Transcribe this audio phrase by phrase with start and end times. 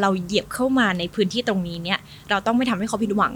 [0.00, 1.98] เราเหยียบเข้ามาในพื้นที่ตรงนี้เนี่ย
[2.30, 3.34] เราต้องไม่ทำให้เขาผิดหวัง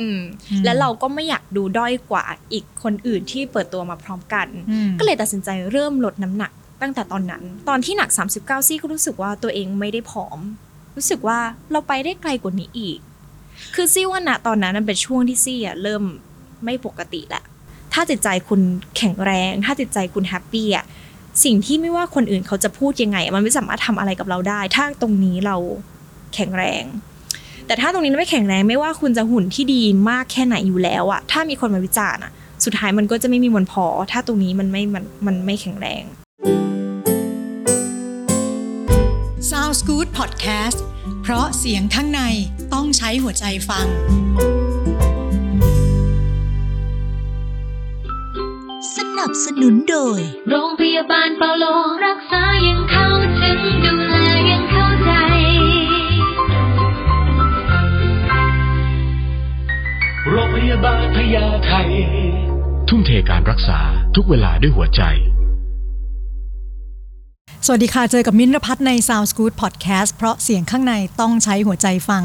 [0.00, 0.20] อืม
[0.64, 10.38] และเราก็ไม่อยากดูด้อยกว่าอีกคนอื่นที่เปิดตัวมาพร้อมกันอืมก็เลยตัดสินใจเริ่มลดน้ำหนักตั้งแต่ตอนนั้น ตอนที่หนัก 39 ซี่ก็รู้สึกว่าตัวเองไม่ได้ผอม
[10.96, 11.38] รู้สึกว่า
[11.70, 12.98] เราไปได้ไกลกว่านี้อีก
[13.74, 16.02] คือซี่ว่าณตอนนั้นมันเป็นช่วงที่ซี่อะเริ่ม
[16.64, 17.42] ไม่ปกติแหละ
[17.92, 18.60] ถ้าจิตใจคุณ
[18.96, 20.84] แข็งแรง ถ้าจิตใจคุณแฮปปี้อะ
[21.44, 25.56] สิ่งที่ไม่ว่าคนอื่นเขาจะพูดยังไง มันไม่สามารถทำอะไรกับเราได้ ถ้าตรงนี้เรา
[26.34, 26.84] แข็งแรง
[27.66, 32.32] แต่ถ้าตรงนี้ไม่แข็งแรงไม่ว่าคุณจะหุ่นที่ดีมากแค่ไหนอยู่แล้วอะถ้ามีคนมาวิจารณ์อะ
[32.64, 36.02] สุดท้ายมันก็จะไม่มีวันพอ ถ้าตรงนี้มันไม่มันมันไม่แข็งแรง
[39.50, 40.78] Sounds Good Podcast
[41.22, 42.22] เพราะเสียงข้างใน
[42.74, 43.86] ต้องใช้หัวใจฟัง
[48.96, 51.64] สนับสนุนโดย โรงพยาบาลเปาโล
[52.06, 53.08] รักษายังเข้า
[53.40, 54.16] ถึงดูแล
[54.50, 55.12] ยังเข้าใจ
[60.30, 61.72] โรงพยาบาลพญาไท
[62.88, 63.78] ทุ่มเทการรักษา
[64.14, 65.02] ทุกเวลาด้วยหัวใจ
[67.68, 72.22] สวัสดีค่ะ เจอกับมิ้นท์รพัฒน์ใน Sounds Good Podcast เพราะเสียงข้างในต้องใช้หัวใจฟัง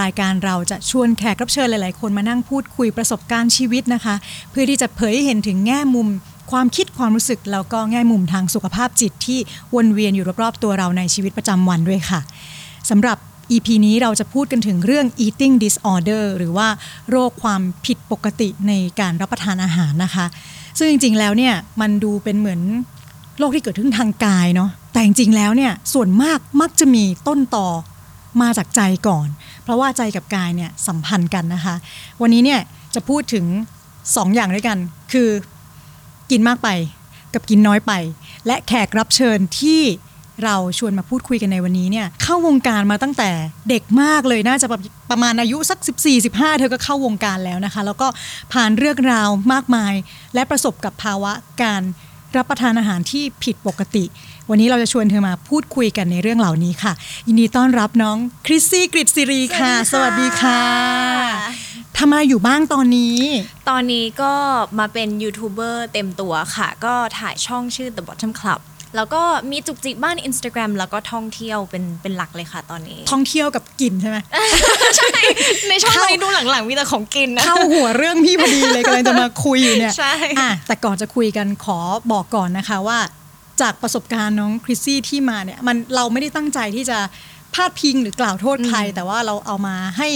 [0.00, 4.14] รายการเราจะชวนแขกรับเชิญหลาย ๆ คนมานั่งพูดคุยประสบการณ์ชีวิตนะคะ
[4.50, 6.08] เพื่อที่จะเผยให้เห็นถึงแง่มุม
[6.50, 9.38] ความคิดความรู้สึก แล้วก็แง่มุมทางสุขภาพจิตที่
[9.74, 12.20] วนเวียนอยู่รอบ ๆ ตัวเราในชีวิตประจำวันด้วยค่ะ
[12.90, 13.16] สำหรับ
[13.50, 16.68] EP นี้เราจะพูดกันถึงเรื่อง eating disorder หรือว่า
[17.10, 20.26] โรคความผิดปกติในการรับประทานอาหารนะคะ
[20.78, 22.60] ซึ่งจริง ๆ แล้วเนี่ยมันดูเป็นเหมือน
[23.38, 27.68] โรคที่เกิดขึ้นทางกายเนาะแต่จริงๆแล้วเนี่ยส่วนมากมักจะมีต้นต่อ
[28.42, 29.28] มาจากใจก่อน
[29.62, 31.74] เพราะว่าใจกับกายเนี่ยสัมพันธ์กันนะคะ
[32.22, 32.60] วันนี้เนี่ย
[32.94, 33.44] จะพูดถึง
[33.90, 34.78] 2อย่างด้วยกัน
[35.12, 35.28] คือ
[36.30, 36.68] กินมากไป
[37.34, 37.92] กับกินน้อยไป
[38.46, 39.82] และแขกรับเชิญที่
[40.44, 43.30] เราชวนมาพูดคุยกันในวันนี้เนี่ยเข้าวงการมาตั้งแต่
[43.68, 45.78] เด็กมากเลยน่าจะประประมาณอายุสัก
[46.18, 48.08] 14-15 เธอก็เข้าวงการแล้วนะคะ แล้วก็
[48.52, 49.94] ผ่านเรื่องราวมากมาย
[50.34, 51.82] และประสบกับภาวะการ
[52.36, 54.04] รับประทานอาหารที่ผิดปกติ
[54.50, 56.92] วันนี้เราจะชวนเธอมาพูดคุยกันในเรื่องเหล่านี้ค่ะ
[57.26, 60.60] ยินดีต้อนรับน้องคริสซี่กริตซิรีค่ะสสวัวัสสดีดีค่ะ
[61.14, 61.54] ค่ะ
[61.96, 63.18] ทำอะไรอยู่บ้างตอนนี้
[63.68, 64.34] ตอนนี้ก็
[64.78, 68.60] มาเป็นยูทูบเบอร์เต็มตัวค่ะ ก็ถ่ายช่องชื่อ The Bottom Club
[68.96, 74.18] แล้วก็มีจุกจิกบ้าน Instagram แล้วก็ท่องเที่ยวเป็นเป็นหลักเลยค่ะตอนนี้ ท่องเที่ยวกับกินใช่ไหม
[74.96, 75.12] ใช่
[75.68, 81.78] ในช่องตอนนี้ดูหลังๆมีแต่ของกินนะ เข้าหัวเรื่องพี่พอดีเลยกำลังจะมาคุยอยู่เนี่ยใช่อะแต่ก่อนจะคุยกันขอ
[82.12, 82.98] บอกก่อนนะคะว่า
[83.60, 86.98] จากประสบการณ์น้องคริสซี่ที่มาเนี่ยมันเราไม่ได้ตั้งใจที่จะ
[87.54, 90.08] พาดพิงหรือกล่าวโทษใคร แต่ว่าเราเอามาให้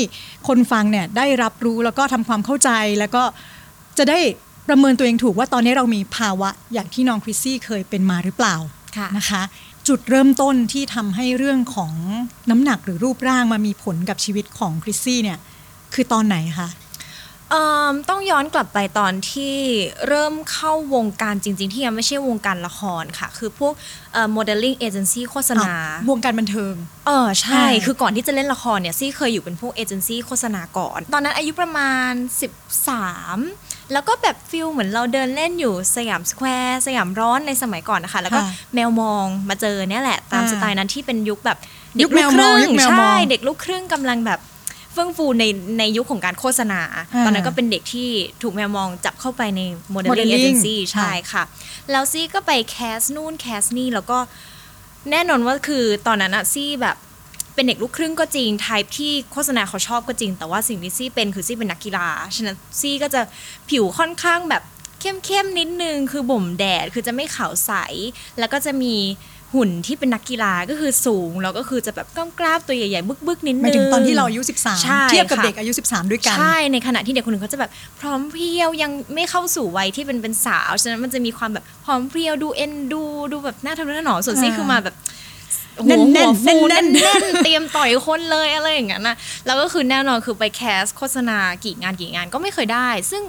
[0.48, 3.22] คนฟังเนี่ยได้รับรู้แล้วก็ทำความเข้าใจแล้วก็
[3.98, 4.18] จะได้
[4.68, 8.56] ประเมินตัวเองถูกว่าตอนนี้เรามีภาวะอย่างที่น้องคริสซี่เคยเป็นมาหรือเปล่า
[8.96, 9.42] ค่ะนะคะ
[9.88, 11.92] จุดเริ่มต้นที่ทำให้เรื่องของ
[12.50, 15.38] น้ำหนักหรือรูปร่างมามีผลกับชีวิตของคริสซี่เนี่ย
[15.94, 16.68] คือตอนไหนคะ
[17.50, 19.54] เอิ่มต้องย้อนกลับไปตอนที่
[20.08, 23.72] เริ่มเข้าวงการจริง ๆ ที่ยังไม่ใช่วงการละครค่ะ คือพวก
[24.32, 26.74] modeling agency โฆษณาอะวงการบันเทิง
[27.06, 32.12] เออใช่อ่าคือก่อนที่จะเล่นละครเนี่ยซี่เคยอยู่เป็นพวกเอเจนซี่โฆษณาก่อน ตอนนั้นอายุประมาณ
[32.92, 41.58] 13 แล้วก็แบบ feel เหมือนเราเดินเล่นอยู่สยามสแควร์สยามร้อนในสมัยก่อนนะคะ แล้วก็ค่ะแมวมองมาเจอเนี่ยแหละ ตามอ่าสไตล์นั้นที่เป็นยุคแบบ
[42.02, 44.40] ยุคแมวมองเด็ยุกคลูกครึ่งแมวมองใช่เด็กลูกครึ่งกำลังแบบ
[44.92, 45.44] เฟื่องฟูใน
[45.78, 48.08] ในยุคของการโฆษณาอ่าตอนนั้นก็เป็นเด็กที่
[48.42, 49.60] ถูกแมวมองจับเข้าไปใน
[49.90, 51.42] โมเดลลิ่ง Modeling เอเจนซี่ค่ะใช่ค่ะ
[51.90, 54.18] แล้วซี่ก็ไป cast นู่น cast นี่แล้วก็
[55.10, 56.96] แน่นอนว่าคือตอนนั้นอะซี่แบบ
[57.58, 63.20] เป็นเด็กลูกครึ่งก็จริง type ที่โฆษณาเขาชอบก็จริง แต่ว่าสิ่งที่ซี่เป็นคือซี่เป็นนักกีฬาฉะนั้นซี่ก็จะ
[63.70, 64.62] ผิวค่อนข้างแบบ
[65.00, 67.72] เข้มๆนิดนึงคือบ่มแดดคือจะไม่ขาวใส
[68.38, 68.94] แล้วก็จะมี
[69.54, 74.40] หุ่นที่เป็นนักกีฬาก็คือสูงแล้วก็คือจะแบบกล้ามกล้ามตัวใหญ่ๆบึกๆนิดนึงหมายถึงตอนที่เราอายุ
[74.84, 77.70] ใช่13 เทียบกับค่ะเด็กอายุ 13 ด้วยกัน ใช่ ในขณะที่เด็กคนหนึ่งเขาจะแบบ
[78.00, 83.02] พร้อมเพรียวยังไม่เข้าสู่วัยที่เป็นเป็นสาว ฉะนั้นมันจะมีความแบบพร้อมเพรียวดูเอ็นดู
[83.32, 84.96] ดูแบบหน้าทะนุถนอมส่วนซี่อ่าคือมาแบบ
[85.86, 89.16] แน่นๆหัวฟูแน่แน่นนๆเตรียมต่อยคนเลยอะไรอย่างนั้นนะ
[89.46, 93.24] แล้วก็คือแน่นอนคือไปแคสโฆษณากี่งานกี่งานก็ไม่เคยได้ ซึ่ง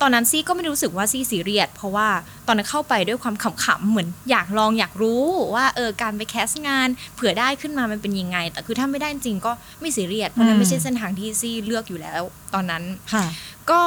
[0.00, 2.08] ตอนนั้นซี่ก็ไม่ได้รู้สึกว่าซี่ซีเรียสเพราะว่า
[2.46, 5.22] ตอนนั้นเข้าไปด้วยความขำๆเหมือนอยากลองอยากรู้
[5.54, 12.22] ว่าเออการไปแคสงานเผื่อได้ขึ้นมามันเป็นยังไง แต่คือถ้าไม่ได้จริงก็ไม่ซีเรียสเพราะนั้นไม่ใช่เส้นทางที่ซี่เลือกอยู่แล้ว
[12.54, 12.82] ตอนนั้น
[13.14, 13.24] ค่ะ
[13.70, 13.82] ก็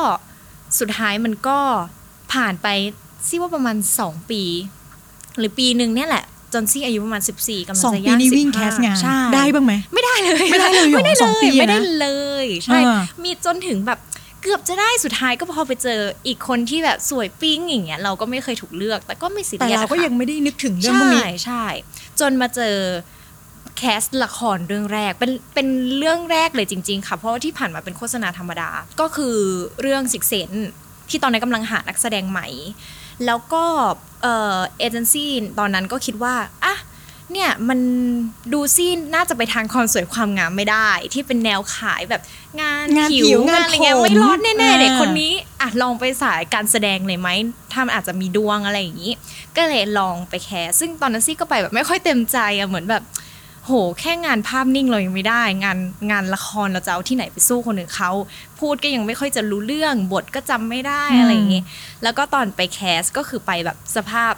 [0.79, 1.59] สุดท้ายมันก็
[2.33, 2.67] ผ่านไป
[3.27, 4.43] ซี่ว่าประมาณ 2 ปี
[5.37, 6.25] หรือปีหนึ่งเนี่ยแหละ
[6.55, 12.07] จนซี่อายุประมาณ 14กำลังสองจะปีย่างนี้สิบวิ่งห้าแคสงานใช่ได้บ้างไหมไม่ได้เลย ไม่ได้เลยเหรอไม่ได้สเลองยปีอะนะไม่ได้เล
[12.43, 13.99] ยใช่อ่ามีจนถึงแบบ
[14.41, 21.65] เกือบจะได้สุดท้ายก็พอไปเจออีกคนที่แบบสวยปิ๊งอย่างเงี้ยเราก็ไม่เคยถูกเลือก แต่ก็ไม่สิแต่เรียสเราก็อะค่ะยังไม่ได้นึกถึงเรื่องพวกนี้ใช่ใช่
[22.19, 22.75] จนมาเจอ
[23.77, 25.67] แคสละครเรื่องแรกเป็นเป็น
[25.97, 28.69] เรื่องแรกเลยจริง ๆ ค่ะ เพราะว่าที่ผ่านมาเป็นโฆษณาธรรมดา
[29.01, 29.35] ก็คือ
[29.81, 30.49] เรื่องสิกเซน
[31.09, 32.47] ที่ตอนนั้นกำลังหานักแสดงใหม่
[33.25, 33.63] แล้วก็
[34.21, 36.35] เออเอเจนซี่ตอนนั้นก็คิดว่า
[36.65, 36.75] อะ
[37.31, 37.79] เนี่ยมัน
[38.53, 42.21] ดูซี่น่าจะไปทางความสวยความงามไม่ได้ ที่เป็นแนวขายแบบ
[42.61, 47.29] งานงานผิผิววงานอะไรเงี้ยงานผมไม่รอดแน่ๆเด็กอ่าคนนี้อะลองไปสายการแสดงเลยไหม
[47.71, 49.13] ถ้ามันอาจจะมีดวงอะไรอย่างนี้
[49.57, 53.03] ก็เลยลองไป cast ซึ่งตอนนั้นซี่ก็ไปแบบไม่ค่อยเต็มใจอะเหมือนแบบ
[53.65, 55.77] โห แค่งานภาพนิ่งเรายังไม่ได้ งาน
[56.11, 58.11] งานละครเราจะเอาที่ไหนไปสู้คนอื่นเขา
[58.59, 61.63] พูดก็ยังไม่ค่อยจะรู้เรื่องบทก็จำไม่ได้อืมอะไรอย่างงี้
[62.03, 64.33] แล้วก็ตอนไป cast ก็คือไปแบบสภาพ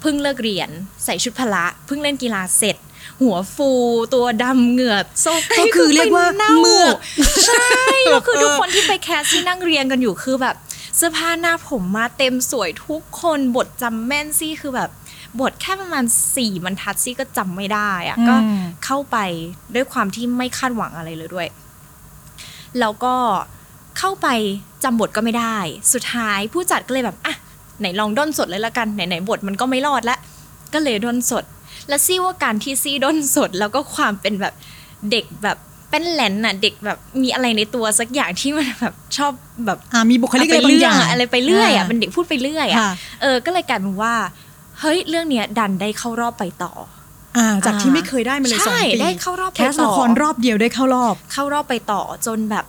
[0.00, 0.70] เพิ่งเลิกเรียน
[1.04, 2.76] ใส่ชุดพละเพิ่งเล่นกีฬาเสร็จ
[3.22, 3.70] หัวฟู
[4.14, 6.94] ตัวดำเหงื่อโชกก็คือเรียกว่าน่าเมือก
[7.46, 7.74] ใช่
[8.14, 10.56] ก็คือทุกคนที่ไปแคสที่นั่งเรียนกันอยู่คือแบบ
[10.96, 14.90] เสื้อผ้าหน้าผมมาเต็มสวยทุกคนบทจำแม่นซี่คือแบบ
[15.40, 16.04] บทแค่ประมาณ
[16.36, 19.16] สี่บรรทัดซี่ก็จำไม่ได้อะก็อืมเข้าไป
[19.74, 21.48] ด้วยความที่ไม่คาดหวังอะไรเลยด้วย
[22.80, 23.14] แล้วก็
[23.98, 24.28] เข้าไป
[24.84, 25.56] จำบทก็ไม่ได้
[25.92, 27.34] สุดท้ายผู้จัดก็เลยแบบอะ
[27.80, 30.16] ไหนลองด้นสดเลยละกันไหนไหนๆบทมันก็ไม่รอดละ
[30.74, 31.44] ก็เลยด้นสด
[31.88, 34.54] และซี่ว่าการที่ซี่ด้นสดแล้วก็ความเป็นแบบ
[35.10, 35.58] เด็กแบบ
[35.90, 39.32] เป็นแหลนน่ะเด็กแบบมีอะไรในตัวสักอย่างที่มันแบบชอบ
[39.66, 42.92] แบบอ่ามีบุคลิกอะไรไปบางเรื่ออย่างย่างอะไรไปเรื่อยอะเป็นเด็กพูดไปเรื่อยอะค่ะ
[43.22, 44.14] เออก็เลยกลายเป็นว่า
[44.82, 46.72] เฮ้ยเรื่องเนี้ยดันได้เข้ารอบไปต่อ
[47.36, 52.64] อ่าจากที่อ่าไม่เคยได้มาเลยสองใช่ปีได้เข้ารอบไปแคสต่อละครรอบเดียวได้เข้ารอบ เข้ารอบไปต่อจนแบบ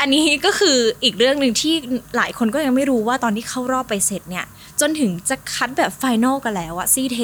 [0.00, 1.74] อันนี้ก็คืออีกเรื่องหนึ่งที่
[2.16, 4.44] หลายคนก็ยังไม่รู้ว่าตอนที่เข้ารอบไปเสร็จเนี่ย
[4.80, 7.20] จนถึงจะคัดแบบไฟนอลกันแล้วอะซี่เท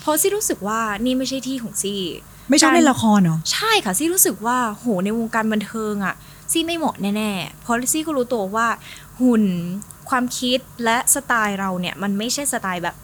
[0.00, 2.00] เพราะซี่รู้สึกว่านี่ไม่ใช่ที่ของซี่
[2.50, 6.14] ไม่ชอบเล่นละครเหรอใช่ค่ะซี่รู้สึกว่าโหในวงการบันเทิงอะ
[6.52, 8.66] ซี่ไม่เหมาะแน่ๆเพราะซี่ก็รู้ตัวว่า
[9.20, 9.44] หุ่น
[10.10, 12.94] ความคิดและสไตล์เราเนี่ยมันไม่ใช่สไตล์แบบ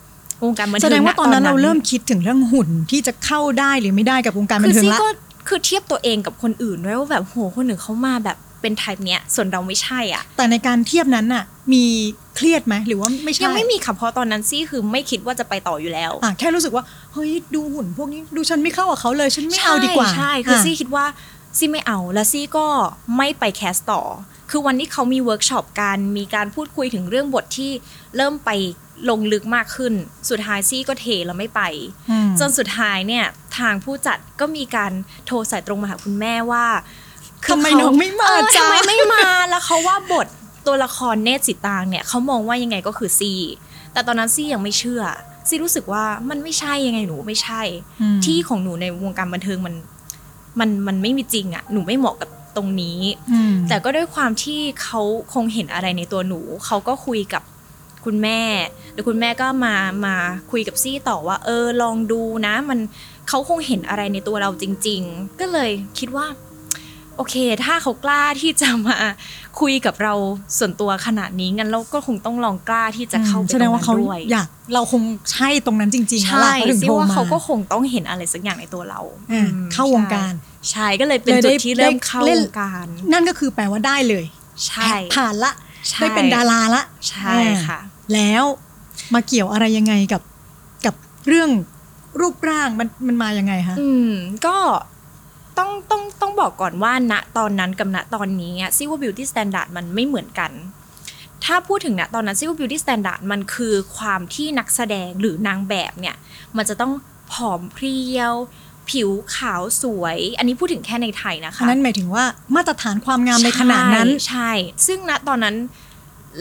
[0.44, 5.08] วงการบันเทิแสงดงว่าณตอนนั้นเราเริ่มคิดถึงเรื่องหุ่นที่จะเข้าได้หรือไม่ได้กับวงการบัคืนอเทิงซี่ละก็
[5.48, 11.84] คือเทียบตัวเองกับคนอื่นด้วยว่าแบบโหคนอื่นเขามาแบบเป็นไทป์เนี้ยส่วนเราไม่ใช่อะ แต่ในการเทียบนั้นน่ะ มี
[12.36, 21.04] เครียดไหมหรือว่าไม่ใช่ยังไม่มีค่ะเพราะตอนนั้นซี่คือไม่คิดว่าจะไปต่ออยู่แล้วอะแค่รู้สึกว่าเฮ้ยดูหุ่นพวกนี้ดูฉันไม่เข้ากับเขาเลยฉันไม่เอาดีกว่าใช่ใช่คืออะซี่คิดว่า
[21.58, 22.66] ซี่ไม่เอาแล้วซี่ก็
[23.16, 24.00] ไม่ไป cast ต่อ
[24.50, 27.70] คือวันที่เขามีเวิร์กช็อปกันมีการพูดคุยถึงเรื่องบทที่
[28.16, 28.50] เริ่มไป
[29.10, 29.94] ลงลึกมากขึ้น
[30.30, 31.62] สุดท้ายซี่ก็เทแล้วไม่ไป
[32.10, 33.24] อืมจนสุดท้ายเนี่ย
[33.58, 34.92] ทางผู้จัดก็มีการ
[35.26, 36.66] โทรสายตรงมาหาคุณแม่ว่า
[37.48, 40.26] ทำไมคืน้องไม่มาเออจ๊ะทำไมไม่มาแล้วเขาว่าบท
[40.66, 43.32] ตัวละครเนตรสิตางเนี่ยเขามองว่ายังไงก็คือซี
[43.92, 45.02] แต่ตอนนั้นซี่ยังไม่เชื่อ
[45.48, 47.62] ซี่รู้สึกว่ามันไม่ใช่ยังไงหนูไม่ใช่
[48.00, 49.74] อืมที่ของหนูในวงการบันเทิงมัน
[50.60, 53.00] มันมันไม่มีจริงอะ่ะหนูไม่เหมาะกับ ตรงนี้
[53.32, 55.00] อืมแต่ก็ด้วยความที่เขา
[55.34, 57.42] คงเห็นอะไรในตัวหนู เขาก็คุยกับ
[58.04, 58.40] คุณแม่
[58.92, 59.74] แล้วคุณแม่ก็มา
[60.04, 60.16] มา
[60.50, 62.78] คุยกับซี่ต่อว่า เออลองดูนะ มัน
[63.28, 66.26] เขาคงเห็นอะไรในตัวเราจริง ๆ ก็เลยคิดว่า
[67.16, 68.96] โอเค ถ้าเขากล้าที่จะมา
[69.60, 70.14] คุยกับเรา
[70.58, 79.00] ส่วนตัวขนาดนี้งั้นเราก็คงต้องลองกล้าที่จะเข้าไปแสดงว่าเขาตรงนั้นด้วยอยากเราคงใช่ตรงนั้นจริงๆแล้วใช่ล่ะเขาถึงซี่โทรว่ามาเขาก็คงต้องเห็นอะไรสักอย่างในตัวเรา
[79.32, 80.32] อ่าอืมเข้าวงการ
[80.70, 84.24] ใช่ก็เลยเป็นเลยจุได้ดที่เริ่มได้เข้าเล่นวงการ นั่นก็คือแปลว่าได้เลย
[84.66, 85.52] ใช่ผ่านละ
[85.88, 87.34] ใช่ได้เป็นดาราละ ใช่
[87.66, 87.78] ค่ะ
[88.14, 88.44] แล้ว
[89.14, 90.22] มาเกี่ยวอะไรยังไงกับ
[90.86, 90.94] กับ
[91.28, 91.50] เรื่อง
[92.20, 94.12] รูปร่างมันมันมายังไงคะอืม
[94.46, 94.56] ก็
[95.58, 100.52] ต้องต้องต้องบอกก่อนว่าณตอนนั้นกับณตอนนี้อะซี่ว่า beauty standard มันไม่เหมือนกัน
[101.44, 106.16] ถ้าพูดถึงณตอนนั้นซี่ว่า beauty standard มันคือความที่นักแสดงหรือนางแบบเนี่ย
[106.56, 106.92] มันจะต้อง
[107.32, 108.34] ผอมเพรียว
[108.90, 112.24] ผิวขาวสวย อันนี้พูดถึงแค่ในไทยนะคะอันนั้นหมายถึงว่า
[112.56, 114.50] มาตรฐานความงามในขนาดนั้นใช่ใช่
[114.86, 115.56] ซึ่งณตอนนั้น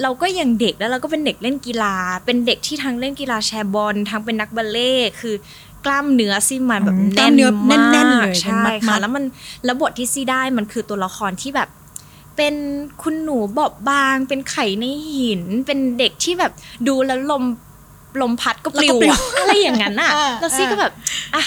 [0.02, 5.36] เราก็ยังเด็กแล้วเราก็เป็นเด็กเล่นกีฬา เป็นเด็กที่ทั้งเล่นกีฬาแชร์บอลทั้งเป็นนักบัลเล่ต์คือ
[5.86, 9.24] กล้ามเนื้อซี่มันแบบอืมกแน่ล้ามนเนื้อมากแน่นๆเลยใช่เป็นมัค่ะดๆแล้วมัน
[9.66, 11.70] แล้วบทที่ซี่ได้มันคือตัวละครที่แบบ
[12.38, 12.56] เป็น
[13.04, 16.52] คุณหนูบอบบาง เป็นไข่ในหิน เป็นเด็กที่แบบ
[16.88, 17.44] ดูแล้วลม
[18.22, 20.94] ลมพัดก็ปลิวอะอะไรอย่างนั้นอะอ่าแล้วซี่ก็แบบ
[21.36, 21.44] อะ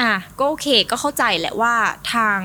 [0.00, 1.74] อะก็โอเคก็เข้าใจแหละว่า
[2.12, 2.38] ทาง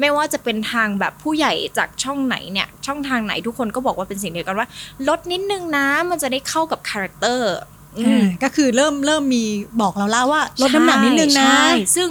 [0.00, 4.68] ไม่ว่าจะเป็นทางแบบผู้ใหญ่จากช่องไหนเนี่ยช่องทางไหนทุกคนก็บอกว่าเป็นสิ่งเดียวกันว่า
[5.08, 7.54] ลดนิดนึงนะมันจะได้เข้ากับ character
[7.98, 9.44] อืมอ่าก็คือเริ่มเริ่มมี
[9.80, 12.10] บอกเราแล้วว่าลดน้ำหนักนิดนึงนะใช่ซึ่ง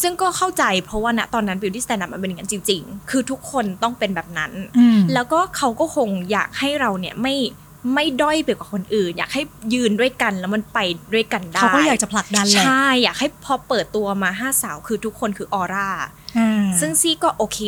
[0.00, 7.34] ซึ่งก็เข้าใจเพราะว่าณตอนนั้น beauty standard มันเป็นอย่างนั้นจริง ๆ คือทุกคนต้องเป็นแบบนั้นอืมแล้วก็เขาก็คงอยากให้เราเนี่ยไม่
[7.94, 9.42] ไม่ด้อยไปกว่าคนอื่น อยากให้
[9.74, 10.78] ยืนด้วยกันแล้วมันไป
[11.14, 15.90] ด้วยกันได้เขาก็อยากจะผลักดันแหละใช่อยากให้พอเปิดตัวมาห้าสาวคือทุกคนคือออร่า
[16.38, 17.60] อ่าซึ่งซี่ก็โอเค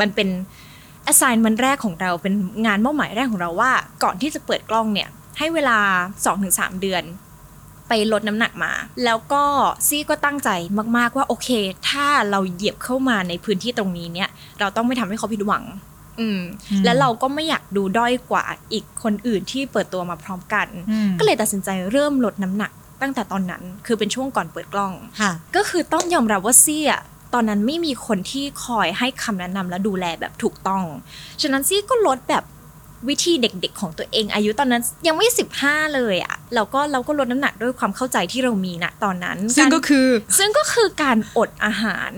[0.00, 0.28] มันเป็น
[1.10, 2.34] assignment แรกของเราเป็น
[2.66, 5.78] งานเป้าหมายแรกของเราว่า ก่อนที่จะเปิดกล้องเนี่ย ให้เวลา
[6.30, 7.04] 2-3 เดือน
[7.88, 8.72] ไปลดน้ำหนักมา
[9.04, 9.42] แล้วก็
[9.88, 10.50] ซี่ก็ตั้งใจ
[10.96, 11.48] มาก ๆว่าโอเค
[11.88, 14.28] ถ้าเราเหยียบเข้ามาในพื้นที่ตรงนี้เนี่ย
[14.60, 15.64] เราต้องไม่ทำให้เขาผิดหวัง
[16.20, 16.40] อืม
[16.70, 27.02] อืมแล้วเราก็ไม่อยากดูด้อยกว่าอีกคนอื่นที่เปิดตัวมาพร้อมกันอืมก็เลยตัดสินใจเริ่มลดน้ำหนักตั้งแต่ตอนนั้นคือเป็นช่วงก่อนเปิดกล้องค่ะก็คือต้องยอมรับว่าซี่อะ
[27.34, 30.82] ตอนนั้นไม่มีคนที่คอยให้คำแนะนำและดูแลแบบถูกต้อง
[31.42, 32.44] ฉะนั้นซี่ก็ลดแบบ
[33.08, 42.12] วิธีเด็กๆของตัวเองอายุตอนนั้นยังไม่สิบห้าเลยอะแล้วก็เราก็ลดน้ำหนักด้วยความเข้าใจที่เรามีณตอนนั้น ซึ่งก็คือ ซึ่งก็คือการอดอาหาร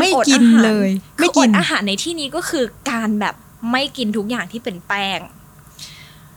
[0.00, 3.34] ไม่กินอาหารเลย ไม่ไม่กิกินนอาหารในที่นี้ก็คือการแบบ
[3.72, 5.20] ไม่กินทุกอย่างที่เป็นแป้ง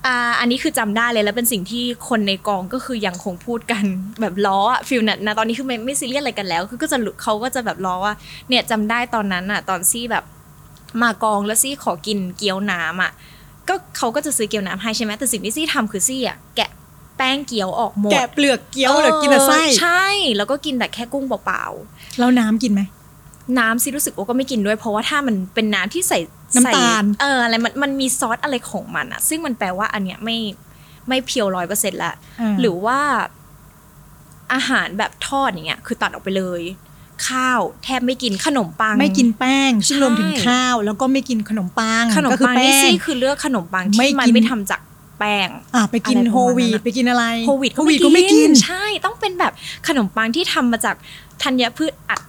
[0.06, 3.84] อ่าอันนี้คือจำได้เลยแล้วเป็นสิ่งที่คนในกองก็คือยังคงพูดกัน
[4.22, 8.14] แบบล้ออะฟิลนั้นนะตอนนี้คือไม่ไม่ซีเรียสอะไรกันแล้วคือก็จะรู้เขาก็จะแบบล้อว่า
[8.50, 10.24] เนี่ยจำได้ตอนนั้นอะตอนซี่แบบ
[11.02, 13.12] มากองแล้วซี่ขอกินเกี๊ยวน้ำอะ
[13.70, 16.70] ก็เขาก็จะซื้อเกี๊ยวน้ำให้ใช่ไหมแต่สิ่งที่ซี่ทำคือซี่อะแกะ
[17.18, 20.06] แป้งเกี๊ยวออกหมดแกะเปลือกเกี๊ยวหรือกินแต่ไส้เออใช่
[20.38, 22.82] แล้วก็กินแต่แค่กุ้งเปล่าๆแล้วน้ำกินไหม
[23.60, 26.20] น้ำซิรู้สึกว่าก็ไม่กินด้วย เพราะว่าถ้ามันเป็นน้ำที่ใส่
[26.56, 30.38] น้ำตาลใส่เอออะไรมันมันมีซอสอะไรของมันอะซึ่งมันแปลว่าอันเนี้ยไม่
[31.08, 33.00] ไม่เพียวร้อยเปอร์เซ็นต์ละาหรือว่า
[34.54, 36.62] อาหารแบบทอดอย่างเงี้ยคือตัดออกไปเลย
[37.28, 44.82] ข้าวแทบไม่กินขนมปัง ไม่กินแป้งซึ่งใช่รวมถึงข้าว แล้วก็ไม่กินขนมปังขนมก็คือปังแป้นี่งซี่คือเลือกขนมปังไม่ที่มันกินไม่ทำจาก
[45.20, 49.54] แป้งอ่าไปกินอะไรประมาณโฮลวีนั้ตนอะไปกินอะไรโควิดโฮลวีตก็ไม่กินใช่ ต้องเป็นแบบ
[49.88, 50.96] ขนมปังที่ทำมาจาก
[51.44, 52.22] ธัญพืชอัด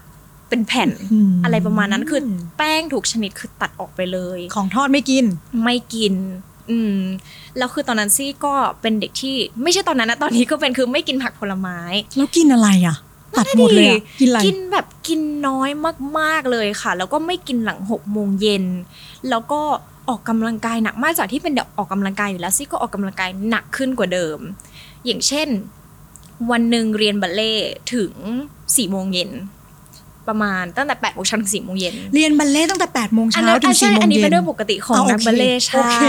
[0.51, 2.21] เป็นแผ่นอืมอะไรประมาณนั้นคือ
[2.57, 5.25] แป้งถูกชนิดคือตัดออกไปเลย ของทอดไม่กิน
[5.65, 6.15] ไม่กิน
[6.71, 6.99] อืม
[7.59, 11.79] แล้วคือตอนนั้นซี่ก็เป็นเด็กที่ไม่ใช่ตอนนั้นนะตอนนี้ก็เป็นคือไม่กินผักผลไม้
[12.17, 12.97] แล้วกินอะไรอะ
[13.39, 15.71] ตัดหมดเลยอะกินอะไรกินแบบกินน้อย
[16.19, 18.65] มากๆเลยค่ะ แล้วก็ไม่กินหลังหกโมงเย็น
[19.31, 19.61] แล้วก็
[20.09, 24.39] ออกกำลังกายหนักมากจากที่เป็นเด็กออกกำลังกายอยู่แล้วซี่ก็ออกกำลังกายหนักขึ้นกว่าเดิม
[25.07, 25.49] อย่างเช่น
[26.51, 28.13] วันหนึ่งเรียนบัลเล่ต์ถึง
[28.77, 29.31] สี่โมงเย็น
[30.31, 36.03] ประมาณตั้งแต่แปดโมงเช้าถึงสี่โมงเย็นเรียนบัลเล่ต์ตั้งแต่8ปดโมงอันเช้านั้นถึงอะใช่สี่โมงอันนี้เย็เป็นนเรื่องปกติของอ่านักโอเคบัลเล่ต์โอใช่เค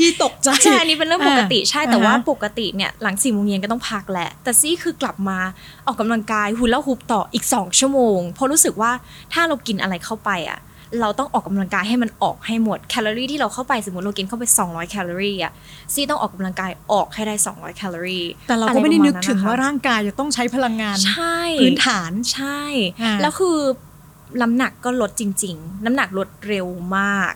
[0.00, 5.38] พี่ตกใจใช่อันนี้เป็นเรื่องปกติใช่อ่าแต่ว่าอ่าฮะปกติเนี่ยหลังสี่โมงเย็นก็ต้องพักแหละ แต่ซี่คือกลับมา
[5.86, 8.90] ออกกำลังกายหุนแล้วฮุบต่ออีก 2 ชั่วโมงเพราะรู้สึกว่า
[9.32, 10.58] ถ้าเรากินอะไรเข้าไปอะ
[11.00, 15.52] เราต้องออกกำลังกายให้มันออกให้หมดแคลอรี่ที่เราเข้าไปสมมติเรากินเข้าไป 200 แคลอรี่อะ
[15.94, 22.60] ซี่ต้องออกกำลังกายออกให้ได้ 200 แคลอรี่ แต่เราก็ไม่ได้นึกถึงว่าอะไรประมณร่างกายจะต้องใช้พลังงานใช่พื้นฐานใช่
[23.02, 23.58] อ่าแล้วคือ
[24.42, 26.66] น้ำหนักก็ลดจริง ๆ น้ำหนักลดเร็ว
[26.98, 27.32] มาก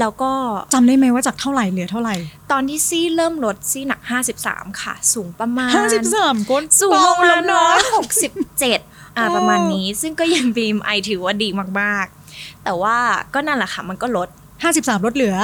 [0.00, 0.32] แล้วก็
[0.74, 2.14] จำได้ไหมว่าจากเท่าไหร่เหลือเท่าไหร่
[2.52, 4.00] ตอนที่ซี่เริ่มลดซี่หนัก
[4.40, 8.80] 53 ค่ะ สูงประมาณห้าสิบสามก้นสูงเบาลงแล้แล้ววเนาะเนาะหกสิบเจ็ด
[9.16, 11.48] อ่าโอ้ประมาณนี้ซึ่งก็ยังบีมไอถือว่าดี
[11.80, 12.23] มากๆ
[12.64, 12.96] แต่ว่า
[13.34, 14.28] ก็นั่นแหละค่ะมันก็ลด
[14.62, 15.36] ห้าสิบสามลดเหลือ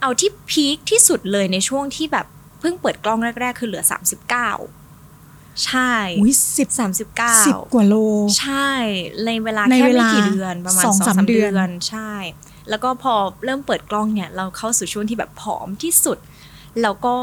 [0.00, 2.26] เอาที่พีคที่สุดเลยในช่วงที่แบบ
[2.60, 7.94] เพิ่งเปิดกล้องแรก ๆ คือเหลือ 39 ใช่อุ้ยสิบสามสิบเก้าสิบกว่าโล
[8.40, 8.70] ใช่
[9.26, 12.12] ในเวลาในแค่เวไม่ลากี่เดือนประมาณสสอองงสาสามมเดืเดือนอนใช่
[12.70, 16.18] แล้วก็พอเริ่มเปิดกล้องเนี่ย เราเข้าสู่ช่วงที่แบบผอมที่สุด
[16.82, 17.16] แล้วก็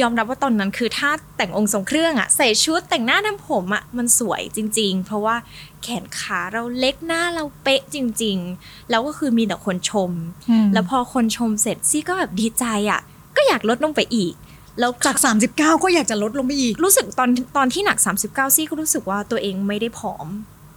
[0.00, 5.36] ยอมรับว่าตอนนั้นคือถ้าแต่งองค์ทรงเครื่องอะใส่ชุดแต่งหน้าทำผมอะมันสวยจริง ๆ เพราะว่า
[5.82, 10.10] แขนขาเราเล็กหน้าเราเป๊ะจริง ๆ แล้วก็คือมีแต่คนชม
[10.50, 13.00] อืมแล้วพอคนชมเสร็จซี่ก็แบบดีใจอะ
[13.36, 14.34] ก็อยากลดลงไปอีก
[14.78, 15.16] แล้วจาก
[15.50, 20.26] 39 ก็อยากจะลดลงไปอีก รู้สึกตอนตอนที่หนัก 39 ซี่ก็รู้สึกว่าตัวเองไม่ได้ผอม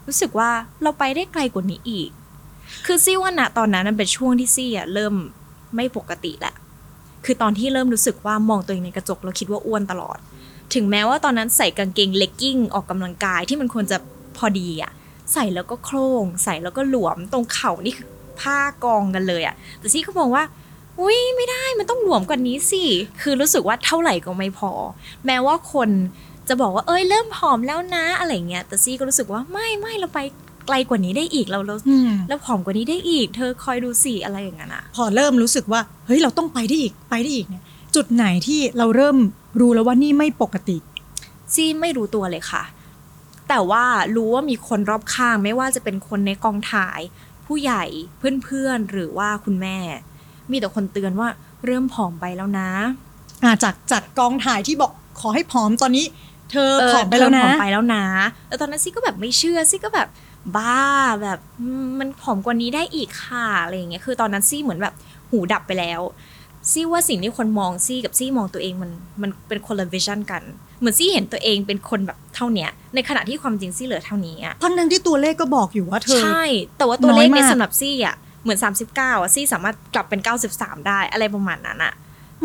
[0.07, 0.49] รู้สึกว่า
[0.81, 2.09] เราไปได้ไกลกว่านี้อีก
[2.85, 5.13] คือซี่ว่าณตอนนั้นมันเป็นช่วงที่ซี่อะเริ่ม
[5.75, 6.53] ไม่ปกติแหละ
[7.25, 10.17] คือตอนที่เริ่มรู้สึกว่ามองตัวเองในกระจกแล้วคิดว่าอ้วนตลอด
[10.73, 13.97] ถึงแม้ว่าตอนนั้นใส่กางเกงเลกกิ้งออกกำลังกายที่มันควรจะ
[14.37, 14.91] พอดีอะ
[15.33, 18.07] ใส่แล้วก็โครงใส่แล้วก็หลวมตรงเข่านี่คือ
[18.39, 20.43] ผ้ากองกันเลยอะแต่ซี่ก็มองว่า
[20.99, 22.83] อุ้ยไม่ได้มันต้องหลวมกว่านี้สิ
[23.21, 24.71] คือรู้สึกว่าเท่าไหร่ก็ไม่พอ
[25.25, 25.89] แม้ว่าคน
[26.49, 30.19] จะบอกว่าเอ้ยเริ่มผอมแล้วนะอะไรเงี้ยแต่ซี่ก็รู้สึกว่าไม่ไม่เราไป
[30.67, 37.63] ไกลกว่านี้ได้อีกเราเราอืมเราผอมกว่านี้ได้อีก เธอคอยดูสิอะไรอย่างนั้นอะพอเริ่มรู้สึกว่าเฮ้ยเราต้องไปได้อีกไปได้อีกเนี่ย
[37.95, 39.17] จุดไหนที่เราเริ่ม
[39.59, 40.77] รู้แล้วว่านี่ไม่ปกติ
[41.53, 42.63] ซี่ไม่รู้ตัวเลยค่ะ
[43.49, 43.83] แต่ว่า
[44.15, 46.99] รู้ว่ามีคนรอบข้างไม่ว่าจะเป็นคนในกองถ่าย
[47.45, 47.83] ผู้ใหญ่
[48.43, 49.77] เพื่อนๆหรือว่าคุณแม่
[50.51, 51.27] มีแต่คนเตือนว่า
[51.65, 52.69] เริ่มผอมไปแล้วนะ
[53.43, 56.05] อ่าจากจากกองถ่ายที่บอกขอให้ผอมตอนนี้
[56.51, 58.05] เธอเผอมไปแล้วเธนะผอมไปแล้วนะ
[58.47, 60.07] แล้วตอนนั้นซี่ก็แบบไม่เชื่อซี่ก็แบบ
[60.57, 60.79] บ้า
[61.21, 64.93] แบบอืมมันผอมกว่านี้ได้อีกค่ะอะไรอย่างเงี้ยคือตอนนั้นซี่เหมือนแบบ
[65.29, 66.01] หูดับไปแล้ว
[66.71, 68.91] ซี่ว่าสิ่งที่คนมองซี่กับซี่มองตัวเองมัน
[69.21, 70.43] มันเป็นคนละ vision กัน
[70.79, 76.43] เหมือนซี่เห็นตัวเองเป็นคนแบบเท่าเนี้ยในขณะที่ความจริงซี่เหลือเท่านี้อะทั้งนั้นที่ตัวเลขก็บอกอยู่ว่าเธอ ใช่
[76.77, 80.21] แต่ว่าตัวเลขน้อยในมากสำหรับซี่อะเหมือน 39อะซี่สามารถกลับเป็น
[80.53, 81.93] 93 ได้อะไรประมาณนั้นอะ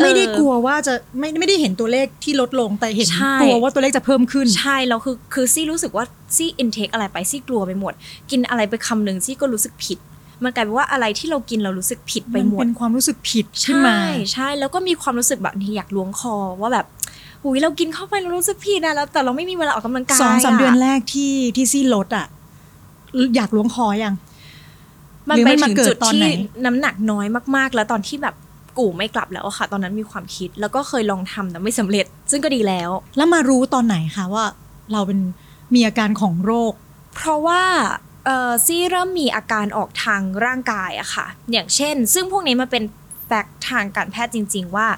[0.02, 6.04] ไม่ได้เออกลัวว่าจะไม่ไม่ได้เห็นตัวเลขที่ลดลงแต่เห็นใช่กลัวว่าตัวเลขจะเพิ่มขึ้นใช่แล้วคือคือซี่รู้สึกว่า
[6.36, 7.92] ซี่ intake อะไรไปซี่กลัวไปหมด
[8.30, 9.98] กินอะไรไปคำหนึ่งซี่ก็รู้สึกผิด
[10.44, 16.86] มันกลายเป็นว่าอะไรที่เรากินเรารู้สึกผิดไปมันหมดเป็นความรู้สึกผิดขึ้นมาใช่ใช่แล้วก็มีความรู้สึกแบบนี้อยากล้วงคอว่าแบบ
[17.42, 22.26] หุยเรากินเข้าไปเรารู้สึกผิดนะแล้วแต่เราไม่มีเวลาออกกำลังกายสองสามะเดือนแรกที่ที่ซี่ลดอะ
[23.36, 24.14] อยากล้วงคอยัง
[25.28, 26.28] มันหรือไปมันมาถึงเกิดจุดตอนที่ไหน
[26.64, 27.26] น้ำหนักน้อย
[27.56, 28.34] มากๆ แล้วตอนที่แบบ
[28.78, 34.44] กู่ไม่กลับแล้วอะค่ะ ตอนนั้นมีความคิดแล้วก็เคยลองทำแต่ไม่สำเร็จ ซึ่งก็ดีแล้ว แล้วมารู้ตอนไหนคะว่า
[34.92, 35.20] เราเป็น
[35.74, 36.72] มีอาการของโรค
[37.14, 38.07] เพราะว่าเออ
[38.66, 42.84] ซี่เริ่มมีอาการออกทางร่างกายอะค่ะ อย่างเช่น ซึ่งพวกนี้มันเป็น
[43.26, 44.88] แฟกต์ทางการแพทย์จริง ๆ ว่า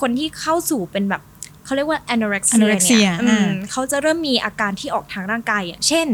[0.00, 1.22] คนที่เข้าสู่เป็นแบบ
[1.64, 6.08] เขาเรียกว่า anorexia, anorexia เนี่ยอืมอ่าเขาจะเริ่มมีอาการที่ออกทางร่างกาย อย่างเช่น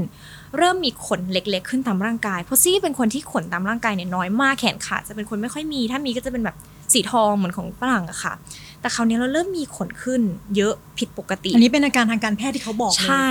[0.58, 6.56] เริ่มมีขนเล็กๆ ขึ้นตามร่างกาย เพราะซี่เป็นคนที่ขนตามร่างกายเนี่ยน้อยมากแขนขาจะเป็นคนไม่ค่อยมี ถ้ามีก็จะเป็นแบบ
[6.92, 8.34] สีทองเหมือนของฝรั่งอะค่ะ
[8.80, 10.20] แต่คราวนี้เราเริ่มมีขนขึ้น
[10.56, 13.28] เยอะผิดปกติ อันนี้เป็นอาการทางการแพทย์ที่เขาบอกเลยใช่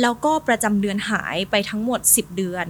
[0.00, 2.66] แล้วก็ประจำเดือนหายไปทั้งหมด 10 เดือน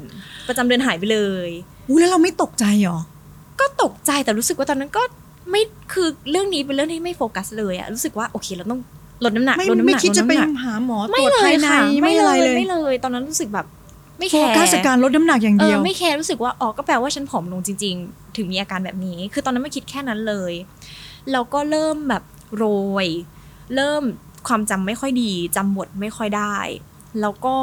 [0.48, 1.48] ประจำเดือนหายไปเลย
[1.88, 2.98] อู้แล้วเราไม่ตกใจเหรอ
[3.60, 5.02] ก็ตกใจแต่รู้สึกว่าตอนนั้นก็
[5.50, 8.80] ไม่คือเรื่องนี้เป็นเรื่องที่ไม่โฟกัสเลยอะรู้สึกว่าโอเคเราต้อง
[9.24, 13.66] ลดน้ำหนักไม่ลดน้ำหไม่นักคิดลดจะไปน้ำหนักหาหมอตไม่รวจเลภายยในค่ะไม่อะไรเลยไม่เลย ตอนนั้นรู้สึกแบบ
[14.18, 20.52] ไม่โฟแคร์กัสกับการลดน้ำหนักอย่างเอเดีอยวไม่แคร์รู้สึกว่าอ๋อก็แปลว่าฉันผอมลงจริง ๆ ถึงมีอาการแบบนี้ คือตอนนั้นไม่คิดแค่นั้นเลย
[21.32, 22.22] เราก็เริ่มแบบ
[22.56, 22.64] โร
[23.04, 23.06] ย
[23.74, 24.02] เริ่ม
[24.48, 26.56] ความจำไม่ค่อยดีจำบทไม่ค่อยได้
[27.20, 27.56] แล้วก็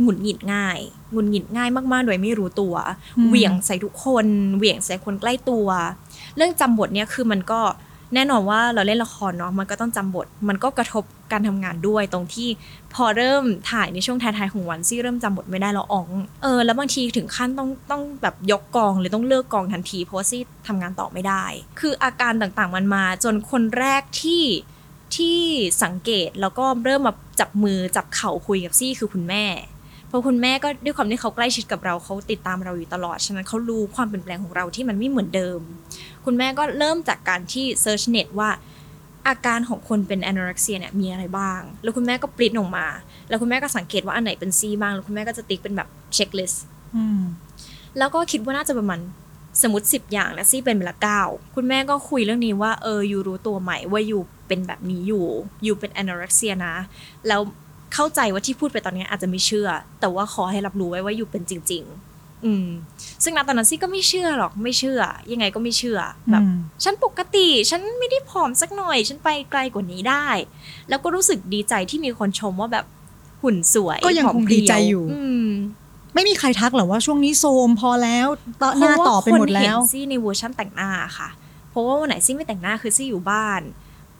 [0.00, 0.78] หงุดหงิดง่าย
[1.12, 2.74] หงุดหงิดง่ายมากๆ โดยไม่รู้ตัว
[3.18, 5.66] อืมเหวี่ยงใส่ทุกคน เหวี่ยงใส่คนใกล้ตัว
[6.36, 7.60] เรื่องจำบทเนี่ยคือมันก็
[8.14, 12.48] แน่นอนว่าเราเล่นละครเนาะมันก็ต้องจำบท มันก็กระทบการทำงานด้วยตรงที่
[12.94, 16.08] พอเริ่มถ่ายในช่วงท้ายๆของวันซี่เริ่มจำบทไม่ได้แล้วอ๋อง
[16.42, 21.44] เออแล้วบางทีถึงขั้นต้องต้องแบบยกกองหรือต้องเลิกกองทันทีเพราะว่าซี่ทำงานต่อไม่ได้
[21.80, 24.42] คืออาการต่างๆมันมาจนคนแรกที่
[25.16, 25.40] ที่
[25.82, 29.44] สังเกตแล้วก็เริ่มมาจับมือจับเข่าคุยกับซี่คือคุณแม่
[30.08, 35.60] เพราะคุณแม่ก็ด้วยความที่เขาใกล้ชิดกับเราเขาติดตามเราอยู่ตลอดฉะนั้นเขารู้ความเปลี่ยนแปลงของเราที่มันไม่เหมือนเดิม
[36.24, 38.50] คุณแม่ก็เริ่มจากการที่ search เน็ตว่า
[39.28, 42.86] อาการของคนเป็น anorexia เนี่ยมีอะไรบ้าง แล้วคุณแม่ก็ปริ้นออกมา
[43.28, 46.64] แล้วคุณแม่ก็สังเกตว่าอันไหนเป็นซี่บ้าง แล้วคุณแม่ก็จะติ๊กเป็นแบบเช็คลิสต์
[46.96, 47.20] อืม
[47.98, 49.00] แล้วก็คิดว่าน่าจะประมาณ
[49.62, 51.22] สมมติ10อย่างนะซี่เป็นไปละเก้า
[51.54, 54.18] คุณแม่ก็คุยเรื่องนี้ว่าเออยูรู้ตัวไหมว่ายู
[54.50, 55.26] เป็นแบบนี้อยู่
[55.66, 56.76] ยูเป็น anorexia นะ
[57.28, 57.40] แล้ว
[57.94, 59.68] เข้าใจว่าที่พูดไปตอนนี้อาจจะไม่เชื่อ
[60.00, 61.84] แต่ว่าขอให้รับรู้ไว้ว่ายูเป็นจริง
[62.14, 62.66] ๆ อืม
[63.24, 65.00] ซึ่งณตอนนั้นซี่ก็ไม่เชื่อหรอกไม่เชื่อ
[65.32, 65.98] ยังไงก็ไม่เชื่อ
[66.30, 70.26] แบบอืมฉันปกติ ฉันไม่ได้ผอมสักหน่อย ฉันไปไกลกว่านี้ได้
[70.88, 72.86] แล้วก็รู้สึกดีใจที่มีคนชมว่าแบบ
[73.42, 75.48] หุ่นสวยก็ยังผอมคงเพรีดีใจอยู่ อืม
[76.14, 78.26] ไม่มีใครทักหรอว่าช่วงนี้โซมพอแล้ว
[78.62, 81.28] ตหน้าต่อไปหมดแล้วเพราะาคนเห็นซี่ในเวอร์ชันแต่งหน้าค่ะ
[81.70, 83.60] เพราะว่าวันไหนซี่ไม่แต่งหน้าคือซี่อยู่บ้าน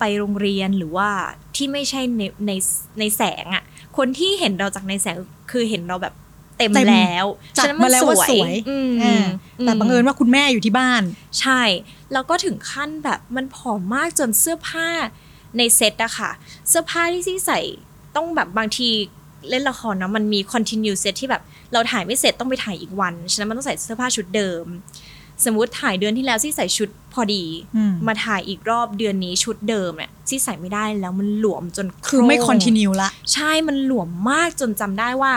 [0.00, 1.08] ไปโรงเรียนหรือว่า
[1.56, 2.52] ที่ไม่ใช่ในใน
[2.98, 3.62] ในแสงอะ่ะ
[3.96, 5.16] คนที่เห็นเราจากในแสง
[5.50, 6.14] คือเห็นเราแบบ
[6.58, 9.26] เต็มเต็มแล้วจัดฉะนั้นนมาแล้วว่าสวยอืมอ่า
[9.60, 11.02] แต่บังเอิญว่าคุณแม่อยู่ที่บ้าน
[11.40, 11.62] ใช่
[12.12, 14.88] แล้วก็ถึงขั้นแบบมันผอมมากจนเสื้อผ้า
[15.58, 16.30] ในเซ็ตอะค่ะ
[16.68, 17.60] เสื้อผ้าที่ซี่ใส่
[18.16, 18.88] ต้องแบบบางที
[19.48, 24.64] เล่นละครเนาะมันมี continue set ที่แบบเราถ่ายไม่เสร็จต้องไปถ่ายอีกวัน ฉะนั้นมันต้องใส่เสื้อผ้าชุดเดิม
[25.44, 27.44] สมมติถ่ายเดือนที่แล้วซี่ใส่ชุดพอดี
[27.76, 35.32] อืมมาถ่ายอีกรอบเดือนนี้ชุดเดิมเนี่ยซี่ใส่ไม่ได้แล้วมันหลวมจนคือไม่ continue ละ ใช่มันหลวมมากจนจำได้ว่า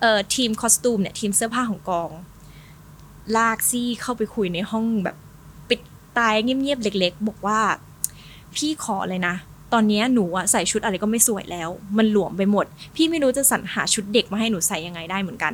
[0.00, 2.10] เอ่อทีม costume เนี่ยทีมเสื้อผ้าของกอง
[3.36, 5.16] ลากซี่เข้าไปคุยในห้องแบบ
[5.68, 5.80] ปิด
[6.18, 7.60] ตายเงียบๆเล็ก ๆ บอกว่า
[8.56, 9.34] พี่ขอเลยนะ
[9.72, 15.52] ตอนเนี้ยหนูอะใส่ชุดอะไรก็ไม่สวยแล้ว มันหลวมไปหมด พี่ไม่รู้จะสรรหาชุดเด็กมาให้หนูใส่ยังไงได้เหมือนกัน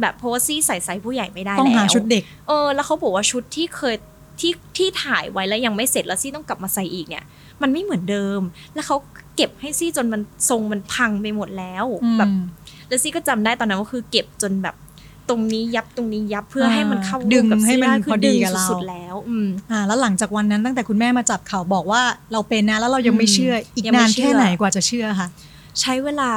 [0.00, 3.94] แบบเพราะว่าซี่ใส่ไซส์ผู้ใหญ่ไม่ได้ต้องแล้วหาชุดเด็กเออแล้วเขาบอกว่าชุดที่เคย
[4.40, 7.24] ที่ที่ถ่ายไว้แล้วยังไม่เสร็จแล้วซี่ต้องกลับมาใส่อีกเนี่ย
[7.62, 8.40] มันไม่เหมือนเดิม
[8.74, 8.96] แล้วเขา
[9.36, 11.84] เก็บให้ซี่จนมันทรงมันพังไปหมดแล้ว
[12.18, 12.32] แบบ
[12.88, 14.76] แล้วซี่ก็จำได้ตอนนั้นว่าคือเก็บจนแบบ
[15.28, 25.28] ตรงนี้ยับตรงนี้ยับเพื่ออ่าให้มันเข้าดึงรูปกับให้ซี่มันได้คืพอดีดึงกับเราสุดๆแล้วอืมอ่าแล้วหลังจากวันนั้นตั้งแต่คุณแม่มาจับเข่าบอกว่าเราเป็นนะแล้วเรายังไม่เชื่ออีกยังไม่นานเชื่อแค่ไหนกว่าจะเชื่อคะ
[25.80, 26.32] ใช้เวลา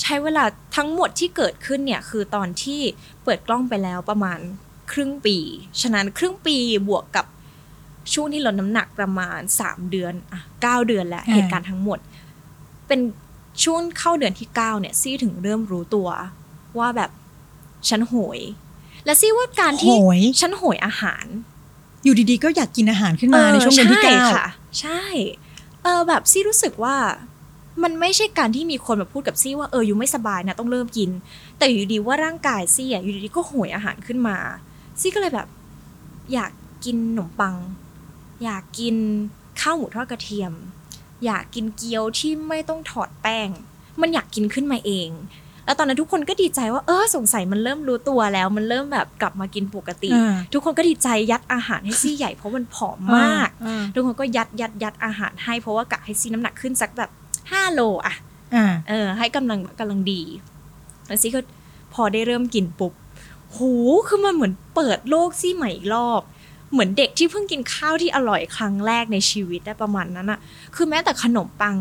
[0.00, 0.44] ใช้เวลา
[0.76, 2.80] ทั้งหมดที่เกิดขึ้นเนี่ยคือตอนที่
[3.24, 4.38] เปิดกล้องไปแล้วประมาณ
[4.92, 5.36] ครึ่งปี
[5.80, 6.56] ฉะนั้นครึ่งปี
[6.88, 7.26] บวกกับ
[8.12, 11.98] ช่วงที่ลดน้ำหนักประมาณ 3 เดือนอะเก้าเดือนแล้วอ่าเหตุการณ์ทั้งหมด
[12.86, 13.00] เป็น
[13.64, 16.08] ช่วงเข้าเดือนที่ 9 เนี่ยซี่ถึงเริ่มรู้ตัว
[16.78, 17.10] ว่าแบบ
[17.88, 18.40] ฉันโหย
[19.04, 21.26] และซี่ว่าการที่โหยฉันโหยอาหาร
[22.04, 24.48] อยู่ดีๆ ก็อยากกินอาหารขึ้นมาในช่วงเดือนที่ใช่เก้าค่ะ
[24.80, 25.02] ใช่
[25.82, 26.96] เออแบบซี่รู้สึกว่า
[27.82, 31.10] มันไม่ใช่การที่มีคนมาพูดกับซี่ว่าเอออยู่ไม่สบายนะต้องเริ่มกิน
[31.58, 34.36] แต่อยู่ดีว่าร่างกายซี่อะอยู่ดีก็โหยอาหารขึ้นมา
[35.00, 35.48] ซี่ก็เลยแบบ
[36.32, 36.50] อยาก
[36.84, 37.56] กินขนมปัง
[38.42, 38.96] อยากกิน
[39.60, 40.52] ข้าวหมูทอดกระเทียม
[41.24, 43.48] อยากกินเกี๊ยวที่ไม่ต้องถอดแป้ง
[44.00, 45.10] มันอยากกินขึ้นมาเอง
[45.64, 57.10] แล้วตอนนั้นทุกคนก็ดีใจว่าเออสงสัยมันเริ่มรู้ตัวแล้ว มันเริ่มแบบกลับมากินปกติอ่าทุกคนก็ดีใจยัดอาหารให้ซี่ใหญ่เพราะมันผอมมากอ่าทุกคนก็ยัดยัดยัดอาหารให้เพราะว่ากะให้ซี่น้ำหนักขึ้นสักแบบ
[57.52, 58.14] 5โลอะ
[58.54, 60.22] อ่าเออ ให้กำลังกำลังดี
[61.06, 61.40] แล้วซี่ก็
[61.94, 62.92] พอได้เริ่มกินปุ๊บ
[63.50, 63.58] โห
[64.08, 66.22] คือมันเหมือนเปิดโลกซี่ใหม่อีกรอบ
[66.72, 70.38] เหมือนเด็กที่เพิ่งกินข้าวที่อร่อยครั้งแรกในชีวิตได้ประมาณนั้นอะ
[70.74, 71.76] คือแม้แต่ขนมปัง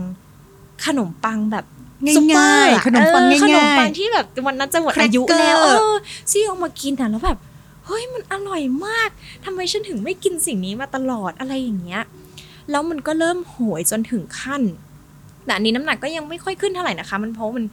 [0.85, 1.65] ขนมปังแบบ
[2.05, 5.95] ง่ายๆซุปเปอร์อะขนมปังเออง่ายๆขนมปังที่แบบวันนั้นจะหมดอายุ cracker แล้วเออ
[6.31, 7.37] ซี่เอามากินอะแล้วแบบ
[7.85, 9.09] เฮ้ยมันอร่อยมาก
[9.45, 12.03] ทำไมฉันถึงไม่กินสิ่งนี้มาตลอดอะไรอย่างเงี้ย
[12.71, 14.61] แล้วมันก็เริ่มโหยจนถึงขั้น
[15.49, 17.65] แต่อันนี้น้ำหนักก็ยังไม่ค่อยขึ้นเท่าไหร่นะคะ มันเพราะมัน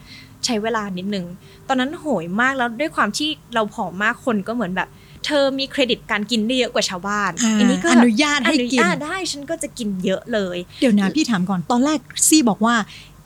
[0.44, 1.26] ใช้เวลานิดนึง
[1.68, 4.88] ตอนนั้นโหยมากแล้วด้วยความที่เราผอมมากคนก็เหมือนแบบ
[5.26, 12.74] เธอมีเครดิตการกินได้เยอะกว่าชาวบ้านอ่าอันี้ก็อแบบนุญาตให้กินอนุญาตได้ฉันก็จะกินเยอะเลย เดี๋ยวนะพี่ถามก่อนตอนแรกซี่บอกว่า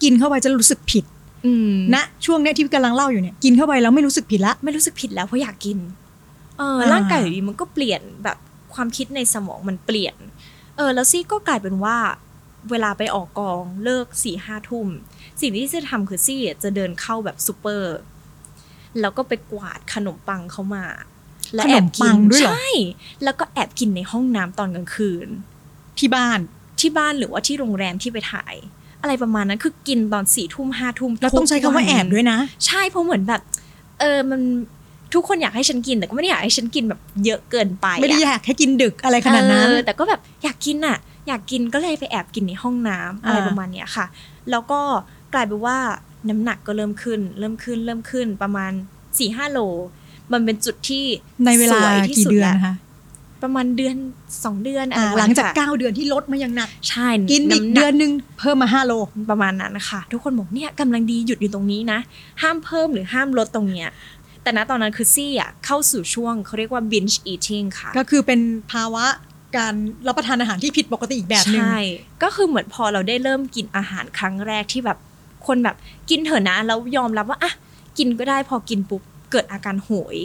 [0.02, 1.04] กินเข้าไปจะรู้สึกผิด
[1.46, 5.78] อืมณช่วงเนี้ยที่กำลังเล่าอยู่เนี่ยกินเข้าไปแล้วไม่รู้สึกผิดละไม่รู้สึกผิดแล้วเพราะอยากกิน
[6.58, 8.38] เอออ่าร่างกายอยู่ดีมันก็เปลี่ยนแบบ
[8.74, 10.16] ความคิดในสมองมันเปลี่ยน
[10.76, 11.96] เออแล้วซี่ก็กลายเป็นว่า
[12.70, 14.86] เวลาไปออกกองเลิกสี่ห้าทุ่ม
[15.40, 17.96] สิ่งที่ซี่จะทำคือซี่จะเดินเข้าแบบซูเปอร์
[19.00, 20.84] แล้วก็ไปกวาดขนมปังเข้ามา
[21.54, 22.68] แล้วแอบกิขนมปันงด้วยเหรอใช่
[23.24, 25.28] แล้วก็แอบกินในห้องน้ำตอนกลางคืน
[25.98, 26.38] ที่บ้าน
[26.80, 28.54] ที่บ้านหรือว่าที่โรงแรมที่ไปถ่าย
[29.02, 33.40] อะไรประมาณนั้นคือกินตอนสี่ทุ่มห้าทุ่มแล้วต้องใช้คำว่าแอบด้วยนะ ใช่เพราะเหมือนแบบ
[34.00, 34.40] เออมัน
[35.14, 40.96] ทุกคนอยากให้ฉันกินแต่ก็ไม่ได้อยากให้ฉันกินแบบเยอะเกินไปไม่ได้อะอยากให้กินดึกอะไรขนาดนั้นเออแต่ก็แบบอยากกินอะ
[41.28, 44.06] อยากกินก็เลยไปแอบกินในห้องน้ำอะไรอ่าประมาณเนี้ยค่ะ
[44.50, 44.80] แล้วก็
[45.34, 45.78] กลายเป็นว่า
[46.28, 48.72] น้ำหนักก็เริ่มขึ้น เริ่มขึ้นเริ่มขึ้นประมาณ
[49.18, 49.58] สี่ห้าโล
[50.32, 51.04] มันเป็นจุดที่
[51.46, 52.74] ในเวลาสยที่กี่สุเดือนแล้วนะคะ
[53.42, 53.96] ประมาณเดือน
[54.44, 58.92] สองเดือนอะไรอ่าประมณหลังจากค่ะ9เดือนที่ลดมาอย่างหนักใช่กินอีกำหเดือนนึงเพิ่มมา5โล
[59.30, 61.98] ประมาณนั้นนะคะทุกคนบอกเนี่ยกำลังดีหยุดอยู่ตรงนี้นะ
[62.42, 63.90] ห้ามเพิ่มหรือห้ามลดตรงเนี้ย
[64.42, 68.40] แต่ณตอนนั้นคือซี่อะเข้าสู่ช่วงเขาเรียกว่า binge eating ค่ะ ก็คือเป็น
[68.72, 69.04] ภาวะ
[69.56, 69.74] การ
[70.06, 71.80] รับประทานอาหารที่ผิดปกติอีกแบบหนึ่งใช่
[72.22, 74.98] ก็คือเหมือนพอเราได้เริ่มกินอาหารครั้งแรกที่แบบ
[75.46, 75.76] คนแบบ
[76.10, 77.52] กินเถอะนะแล้วยอมรับว่าอะ
[77.98, 80.16] กินก็ได้พอกินปุ๊บเกิดอาการโหย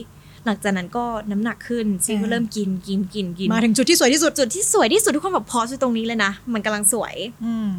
[0.46, 7.70] หลังจากนั้นก็น้ำหนักขึ้นซี่ก็อ่าเริ่มกินกินกินกินมาถึงจุดที่สวยที่สุดจุดที่สวยที่สุดทุกคนแบบพอสอยู่ตรงนี้เลยนะมันกำลังสวย อืม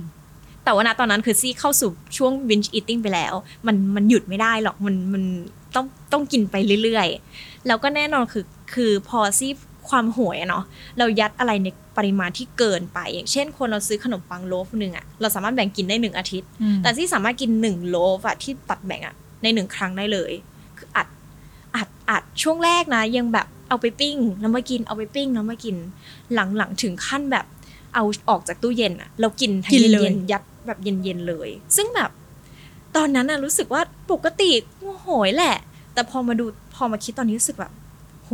[0.65, 3.35] แต่ว่าณตอนนั้นคือซี่เข้าสู่ช่วง binge eating ไปแล้ว
[3.67, 5.23] มันมันหยุดไม่ได้หรอกมันมัน
[5.75, 9.53] ต้องต้องกินไปเรื่อยๆ แล้วก็แน่นอนคือคือพอซี่
[9.89, 10.65] ความโหวยอะเนาะ
[10.99, 20.33] เรายัดอะไรในปริมาณที่เกินไป อย่างเช่น คนเราซื้อขนมปังโลฟหนึ่งอะเราสามารถแบ่งกินได้หนึ่งอาทิตย์อืมแต่ซี่สามารถกินหนึ่งโลฟอะที่ตัดแบ่งอะในหนึ่งครั้งได้เลย
[20.79, 21.09] คืออัด
[21.77, 25.77] อัดอัดช่วงแรกนะ ยังแบบเอาไปปิ้งแล้วมากินเอาไปปิ้งแล้วมากิน
[26.35, 27.47] หลังๆถึงขั้นแบบ
[27.95, 32.11] เอาออกจากตู้เย็นอะเรากินทั้งกินเลยเย็นๆยัดแบบเย็นๆเลย ซึ่งแบบ
[32.97, 34.51] ตอนนั้นน่ะรู้สึกว่าปกติ
[35.03, 35.57] โหยแหละ
[35.95, 36.45] แต่พอมาดู
[36.75, 37.73] พอมาคิดตอนนี้รู้สึกแบบ
[38.25, 38.33] โห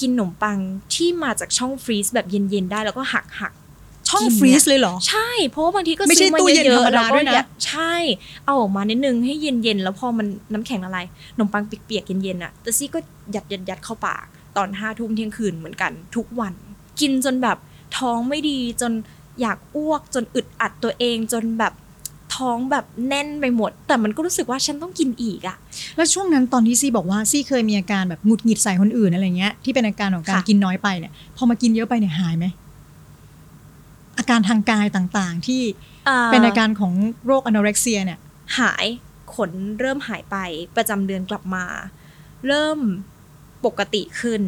[0.00, 0.58] กินขนมปัง
[0.94, 3.52] ที่มาจากช่องฟรีซแบบเย็นๆได้แล้วก็หักหัก
[4.08, 7.94] ช่องกินฟรีเนี่ซยเลยเหรอ ใช่เพราะว่าบางทีก็ไม่ใช่ซื้อมาตู้เย็นเยธรอะรมๆดาแล้วก็ด้วยนะอใช่
[8.44, 12.98] เอาออกมานิดนึงให้เย็นๆแล้วพอมันน้ำแข็งละลายขนมปังเปียกๆเย็นๆอะแต่ซี่ก็
[13.34, 14.24] ยัดยัดยัดเข้าปาก
[14.56, 16.54] ตอนห้าทุ่มเที่ยงคืนเหมือนกัน ทุกวัน
[17.00, 17.58] กินจนแบบ
[17.98, 18.92] ท้องไม่ดีจน
[19.40, 21.72] อยากอ้วกจนอึดอัดตัวเองจนแบบ
[22.34, 25.56] ท้องแบบแน่นไปหมด แต่มันก็รู้สึกว่าฉันต้องกินอีกอะ
[25.96, 32.46] แล้วช่วงนั้นตอนที่ซี่บอกว่าซี่เคยมีอาการแบบหงุดหงิดใส่คนอื่นอะไรเงี้ยที่เป็นอาการของการค่ะกินน้อยไปเนี่ยพอมากินเยอะไปเนี่ยหายไหม
[34.18, 35.62] อาการทางกายต่างๆ ที่
[36.26, 36.92] เป็นอาการของ
[37.26, 38.18] โรคอโนเร็กเซียเนี่ย
[38.58, 38.86] หาย
[39.34, 40.36] ขนเริ่มหายไป
[40.76, 41.64] ประจำเดือนกลับมา
[42.46, 42.78] เริ่ม
[43.64, 44.42] ปกติขึ้น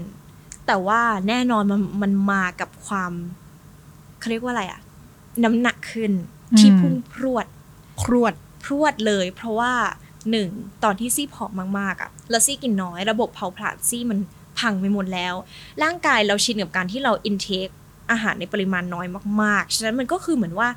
[0.67, 3.13] แต่ว่าแน่นอนมันมันมากับความ
[4.19, 4.81] เขาเรียกว่าอะไรอะ
[5.45, 6.13] น้ำหนักขึ้น
[6.59, 7.47] ที่อืมพุ่งพรวด
[8.03, 9.73] ครวดพรวดเลย เพราะว่า
[10.31, 10.49] หนึ่ง
[10.85, 14.19] ตอนที่ซี่ผอมมากๆอะแล้วซี่กินน้อยระบบเผาผลาญซี่มัน
[14.59, 15.35] พังไปหมดแล้ว
[15.83, 17.69] ร่างกายเราชินกับการที่เราอินเทค
[18.11, 19.07] อาหารในปริมาณน้อย
[19.43, 20.69] มากๆ ฉะนั้นมันก็คือเหมือนว่า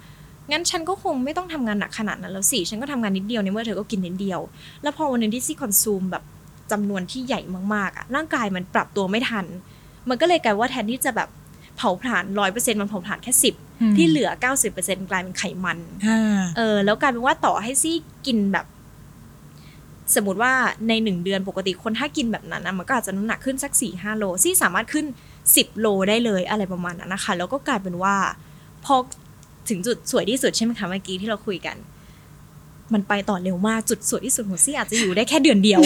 [0.52, 4.40] งั้นฉันก็คงไม่ต้องทำงานหนักขนาดนั้นแล้วสิ ฉันก็ทำงานนิดเดียวในเมื่อเธอก็กินนิดเดียว
[4.84, 6.24] แล้วพอวันหนึ่งที่ซี่ consume แบบ
[6.72, 7.42] จำนวนที่ใหญ่
[7.74, 9.46] มากๆอะร่างกายมันปรับตัวไม่ทัน
[10.10, 11.30] มันก็เลยกลายว่าแทนที่จะแบบ
[11.78, 18.66] เผาผลาญร้อยเปอร์เซ็นต์มันเผาผลาญแค่สิบอืมที่เหลือเก้าสิบเปอร์เซ็นต์กลายเป็นไขมันอ่าเออ แล้วกลายเป็นว่าต่อให้ซี่กินแบบ
[20.16, 20.54] สมมติว่า
[20.88, 25.06] ในหนึ่งเดือนปกติคนถ้ากินแบบนั้นนะมันก็อาจจะน้ำหนักขึ้นสักสี่ห้าโลซี่สามารถขึ้น
[25.56, 28.16] สิบโลได้เลยอะไรประมาณนั้นนะคะ แล้วก็กลายเป็นว่า
[28.86, 28.96] พอ
[29.70, 31.76] ถึงจุดสวยที่สุดใช่ไหมคะเมื่อกี้ที่เราคุยกัน
[32.94, 35.82] มันไปต่อเร็วมากจุดสวยที่สุดของซี่อาจจะอยู่ได้แค่เดือนเดียว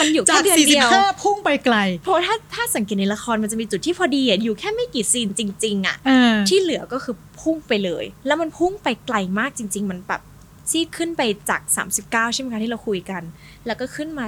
[0.00, 10.22] มันอยู่จาแค่กเดือนเดียว45พุ่งไปไกล เพราะถ้าถ้าสังเกตในละครมันจะมีจุดที่พอดีอะอยู่แค่ไม่กี่ซีนจริง ๆอะอ่าที่เหลือก็คือพุ่งไปเลย แล้วมันพุ่งไปไกลมากจริง ๆ มันแบบ
[10.70, 11.60] ซีดขึ้นไปจาก
[11.98, 13.22] 39 ใช่ไหมคะที่เราคุยกัน
[13.66, 14.26] แล้วก็ขึ้นมา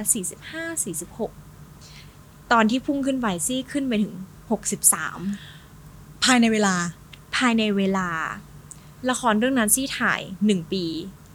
[0.65, 0.85] 45
[1.65, 4.13] 46 ตอนที่พุ่งขึ้นไปซีดขึ้นไปถึง
[5.19, 6.75] 63 ภายในเวลา
[7.35, 8.09] ภายในเวลา
[9.09, 10.85] ละครเรื่องนั้นซี่ถ่ายหนึ่งปี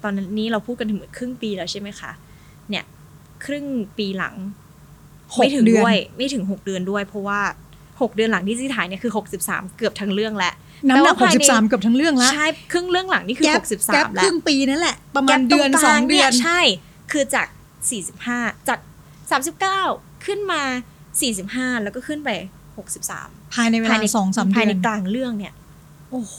[0.04, 2.12] ตอนนี้เราพูดกันถึงครึ่งปีแล้วใช่ไหมคะ
[2.70, 2.84] เนี่ย
[3.44, 3.66] ครึ่ง
[3.98, 4.34] ปีหลัง
[5.36, 7.40] หกไม่ถึงเดือนด้วยไม่ถึงหกเดือนด้วย เพราะว่า
[8.00, 10.54] หกเดือนหลังที่ซี่ถ่ายเนี่ยคือหกสิบสามเกือบทั้งเรื่องแล้ว
[10.88, 16.60] น้ำหนักแปลว่าภายใน63เกือบทั้งเรื่องละใช่ครึ่งเรื่องหลังนี่คือแก๊หปกสิบแก๊สาปมคแล้วรึ่งปีนั่นแหละ ประมาแก๊ณปเดือนตรงกสลาองเดือนใช่
[17.12, 17.46] คือจาก
[17.90, 18.38] สี่สิบห้า
[18.68, 18.78] จาก
[19.30, 19.82] สามสิบเก้า
[20.26, 20.62] ขึ้นมา
[21.20, 22.30] สี่สิบห้าแล้วก็ขึ้นไป
[22.78, 25.52] หกสิบสามภายในเวลาสองสามภายเดืในอนกลางเรื่องเนี่ย
[26.14, 26.36] โอ้โ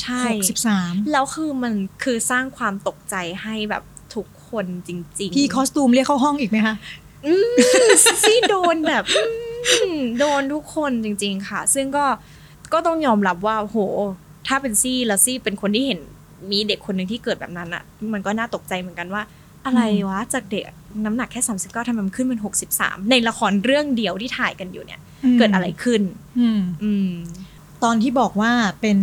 [0.00, 3.82] ใช่หกสิบสามแล้วคือมันคือสร้างความตกใจให้แบบ
[4.14, 6.76] ทุกคนจริง ๆ พี่คอสตูมเรียกเข้าห้องอีกไหมคะ
[7.26, 7.54] อืม
[8.22, 12.04] ซี่โดนแบบอืมโดนทุกคนจริง ๆ ค่ะ ซึ่งก็
[12.72, 13.78] ก็ต้องยอมรับว่าโห
[14.48, 16.00] ถ้าเป็นซี่แล้วซี่เป็นคนที่เห็น
[16.50, 19.22] มีเด็กคนหนึ่งที่เกิดแบบนั้นอะมันก็น่าตกใจเหมือนกันว่า
[19.66, 20.64] อะไรวะจากเด็ก
[21.04, 22.40] น้ำหนักแค่ 39ทำไมมันขึ้นเป็น
[22.74, 25.00] 63 ในละครเรื่องเดียวที่ถ่ายกันอยู่เนี่ย
[25.38, 26.02] เกิดอะไรขึ้น
[26.38, 27.10] อืมอืม
[27.84, 28.98] ตอนที่บอกว่าเป็น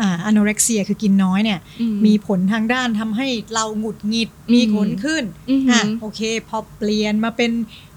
[0.00, 7.50] อ่าอโนเร็กเซียคือกินน้อยเนี่ยอืมมีผลทางด้านทำให้เราหงุดหงิดอืมมีขนขึ้นอือหืออ่อะโอเค พอเปลี่ยนมาเป็น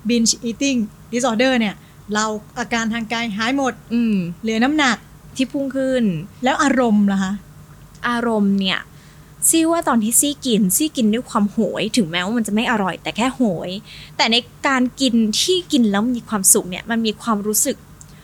[0.09, 0.79] binge eating
[1.13, 1.75] disorder เนี่ย
[2.13, 2.25] เรา
[2.59, 4.97] อาการทางกายหายหมดอืมเหลือน้ำหนัก
[5.35, 6.03] ที่พุ่งขึ้น
[6.43, 7.33] แล้วอารมณ์ล่ะคะ
[8.09, 8.79] อารมณ์เนี่ย
[9.49, 13.69] ซี่ว่าตอนที่ซี่กินซี่กินด้วยความโหย ถึงแม้ว่ามันจะไม่อร่อยแต่แค่โหย
[14.17, 14.35] แต่ใน
[14.67, 17.77] การกินที่กินแล้วมีความสุขเนี่ยมันมีความรู้สึก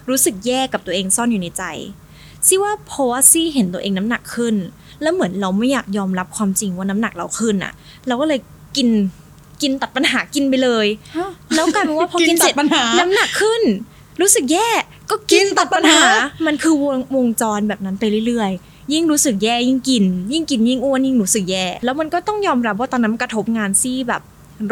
[0.09, 1.63] รู้สึกแย่กับตัวเองซ่อนอยู่ในใจ
[2.47, 4.55] ซี่ว่าเพราะว่าซี่เห็นตัวเองน้ำหนักขึ้น
[5.01, 7.73] แล้วเหมือนเราไม่อยากยอมรับความจริงว่าน้ำหนักเราขึ้นอะ
[8.07, 8.39] เราก็เลย
[8.77, 8.89] กิน
[9.61, 10.87] กินตัดปัญหากินไปเลย
[11.55, 13.61] แล้วกลายเป็นว่าพอกินกินเสร็จตัดปัญหาน้ำหนักขึ้น
[14.21, 14.69] รู้สึกแย่
[15.09, 16.01] ก็กินตัดปัญหา
[16.45, 24.21] มันคือวงวงจรแบบนั้นไปเรื่อยๆ ยิ่งรู้สึกแย่ยิ่งกิน ยิ่งกินยิ่งอ้วนยิ่งรู้สึกแย่แล้วมันก็ต้องยอมรับว่าตอนนั้นมันกระทบงานซี่แบบ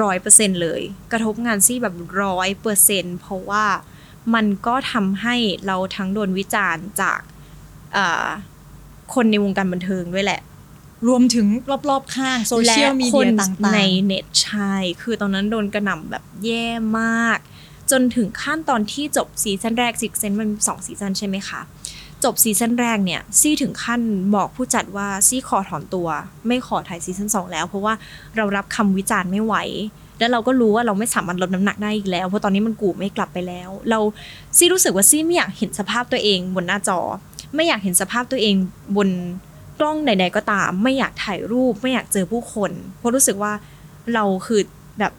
[0.01, 3.65] ร้อยเปอร์เซ็นเลย กระทบงานซี่แบบร้อยเปอร์เซ็นเพราะว่า
[4.33, 7.19] มันก็ทำให้เราทั้งโดนวิจารณ์จาก
[7.95, 8.27] อ่า
[9.13, 10.41] คนในวงการบันเทิงด้วยแหละ
[11.07, 11.47] รวมถึง
[11.89, 16.67] รอบๆข้างโซเชียลมีและเดีคยนต่างๆ ในเน็ตใช่คือตอนนั้นโดนกระหน่ำแบบแย่
[16.99, 17.39] มาก
[17.91, 21.61] จนถึงขั้นตอนที่จบซีซั่นแรก Sixth Sense มันสองซีซั่นใช่ไหมคะ
[22.23, 24.01] จบซีซั่นแรกเนี่ยซี่ถึงขั้น
[24.35, 26.07] บอกผู้จัดว่าซี่ขอถอนตัว
[26.47, 27.93] ไม่ขอถ่ายซีซั่นสองแล้ว เพราะว่า
[28.35, 29.55] เรารับคำวิจารณ์ไม่ไหว
[30.21, 33.99] แล้วเราก็รู้ว่าเราไม่สามารถลดน้ำหนักได้อีกแล้ว เพราะตอนนี้มันกู่ไม่กลับไปแล้ว เรา
[34.57, 36.99] ซี่รู้สึกว่าซี่ไม่อยากเห็นสภาพตัวเองบนหน้าจอ
[37.55, 38.55] ไม่อยากเห็นสภาพตัวเอง
[38.97, 39.09] บน
[39.79, 43.53] กล้องใด ๆ ก็ตาม ไม่อยากถ่ายรูป ไม่อยากเจอผู้คน เพราะรู้สึกว่า
[44.13, 44.61] เราคือ
[44.99, 45.13] แบบ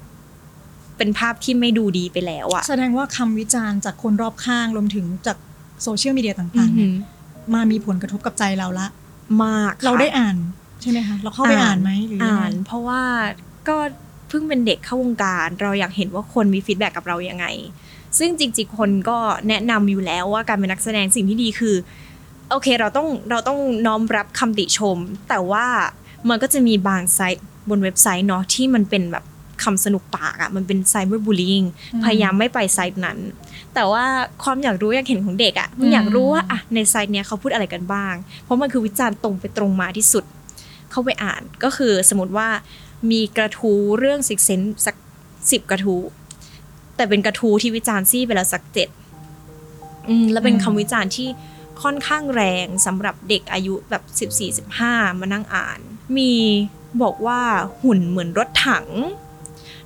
[0.97, 5.37] เป็นภาพที่ไม่ดูดีไปแล้วอะแสดงว่าคำวิจารณ์จากคนรอบข้างรวมถึงจาก
[5.83, 6.91] โซเชียลมีเดียต่างๆเนี่ย
[7.55, 8.87] มามีผลกระทบกับใจเราละ
[9.45, 10.37] มากค่ะเราได้อ่าน
[10.81, 13.03] ใช่ไหมคะ เราเข้าไปอ่านไหมหรือยังไงอ่าน เพราะว่า
[13.69, 13.77] ก็
[14.33, 17.47] เพิ่งเป็นเด็กเข้าวงการ เราอยากเห็นว่าคนมี feedback กับเรายังไง
[18.18, 19.18] ซึ่งจริงๆ คนก็
[19.49, 21.75] แนะนำอยู่แล้วว่าการเป็นนักแสดงสิ่งที่ดีคือ
[22.51, 25.66] โอเคเราต้องเราต้องน้อมรับคำติชม แต่ว่า
[26.29, 29.25] มันก็จะมีบางไซต์บนเว็บไซต์เนาะที่มันเป็นแบบ
[29.62, 31.62] คำสนุกปากอะมันเป็นไซเบอร์บูล i ิง
[31.95, 33.18] อืมพยายามไม่ไปไซต์นั้น
[33.75, 34.05] แต่ว่า
[34.42, 40.25] ความอยากรู้อยากเห็นของเด็กอะมันอยากรู้ว่าอะในไซต์เนี้ยเขาพูดอะไรกันบ้าง เพราะมันคือวิจารณ์ตรงไปตรงมาที่สุด
[40.90, 42.49] เข้าไปอ่านก็คือสมมติว่า
[43.11, 44.97] มีกระทู้เรื่องซิกเซนสัก
[45.51, 46.03] สิบกระทู้
[46.97, 48.88] แต่เป็นกระทู้ที่วิจารณ์ซี่ไปแล้วสักเจ็ด
[50.09, 51.29] อืมแล้วเป็นอืมคำวิจารณ์ที่
[51.83, 55.81] ค่อนข้างแรงสำหรับเด็กอายุแบบสิบสี่สิบห้ามานั่งอ่าน
[56.17, 56.33] มี
[57.03, 57.41] บอกว่า
[57.83, 58.87] หุ่นเหมือนรถถัง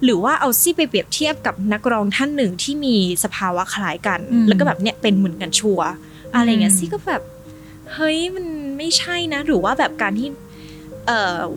[0.05, 5.89] หรือว่าเอาซี่ไปเปรียบเทียบกับนักร้องท่านหนึ่งที่มีสภาวะคล้ายกันอืมแล้วก็แบบเนี้ยเป็นเหมือนกันชัวร์
[6.35, 7.23] อะไรเงี้ยอืมซี่ก็แบบ
[7.95, 8.47] เฮ้ยมัน
[8.79, 10.46] ไม่ใช่นะ หรือว่าแบบการที่เอ่อ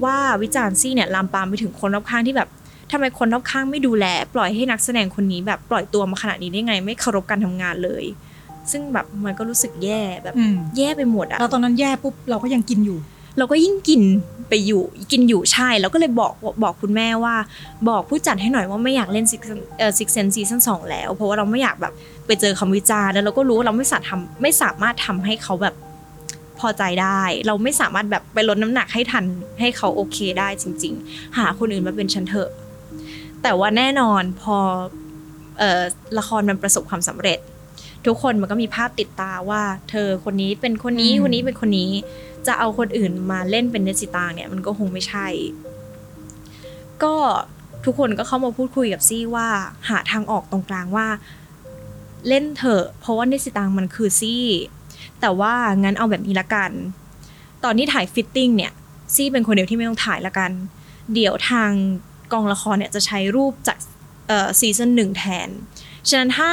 [0.03, 2.49] ว่าวิจารณ์ซี่เนี่ยลามปามไปถึงคนรอบข้างที่แบบ
[2.91, 8.03] ทำไมคนรอบข้างไม่ดูแล ปล่อยให้นักแสดงคนนี้แบบปล่อยตัวมาขนาดนี้ได้ไง ไม่เคารพการทำงานเลย
[8.71, 12.99] ซึ่งแบบมันก็รู้สึกแย่แบบอืมแย่ไปหมดอะเราตอนนั้นแย่ปุ๊บเราก็ยังกินอยู่
[13.37, 14.01] เราก็ยิ่งกิน
[14.49, 14.81] ไปอยู่
[15.11, 16.33] กินอยู่ใช่ แล้วก็เลยบอก
[16.63, 17.35] บอกคุณแม่ว่า
[17.89, 19.41] บอกผู้จัดให้หน่อยว่าไม่อยากเล่น Sixth
[19.79, 21.93] เอ่อ Sixth Sense ซีซั่นสองแล้ว เพราะว่าเราไม่อยากแบบ
[22.27, 25.75] ไปเจอคำวิจารณ์แล้วเราก็รู้ว่าเราไม่สามารถทำไม่สามารถทำให้เขาแบบ
[26.59, 29.25] พอใจได้ เราไม่สามารถแบบไปลดน้ำหนักให้ทัน
[29.59, 32.49] ให้เขาโอเคได้จริง ๆ หาคนอื่นมาเป็นฉันเถอะ
[33.43, 34.57] แต่ว่าแน่นอนพอ
[35.59, 35.81] เอ่อ
[36.17, 37.39] ละครมันประสบความสำเร็จ
[38.05, 41.91] ทุกคนมันก็มีภาพติดตาว่า เธอคนนี้เป็นคนนี้อืมคนนี้เป็นคนนี้
[42.47, 45.27] จะเอาคนอื่นมาเล่นเป็นเนสิตางเนี่ยมันก็คงไม่ใช่
[47.03, 47.15] ก็
[47.85, 49.47] ทุกคนก็เข้ามาพูดคุยกับซี่ว่า
[49.89, 51.07] หาทางออกตรงกลางว่า
[52.27, 54.43] เล่นเถอะเพราะว่าในสิตังมันคือซี่
[55.21, 55.53] แต่ว่า
[55.83, 56.71] งั้นเอาแบบนี้ละกัน
[57.63, 58.71] ตอนที่ถ่าย fitting เนี่ย
[59.15, 60.51] ซี่เป็นคนเดียวที่ไม่ต้องถ่ายละกัน
[61.13, 61.71] เดี๋ยวทาง
[62.31, 63.77] กองละครเนี่ยจะใช้รูปจาก
[64.27, 65.49] เอ่อซีซั่นหนึ่งแทน
[66.09, 66.51] ฉะนั้นถ้า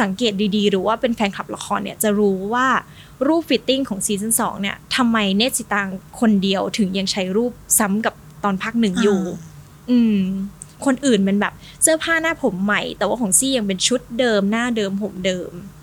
[0.00, 2.68] สังเกตดีๆ หรือว่าเป็นแฟนคลับละครเนี่ยจะรู้ว่า
[3.26, 5.88] รูป fitting ของซีซั่นสองเนี่ยทำไมเนตรสิตางศุ์
[6.20, 10.18] คนเดียวถึงยังใช้รูปซ้ำกับตอนภาคหนึ่งอยู่อ่าอืม
[10.84, 15.79] คนอื่นเป็นแบบเสื้อผ้าหน้าผมใหม่ แต่ว่าของซี่ยังเป็นชุดเดิมหน้าเดิมผมเดิมอืม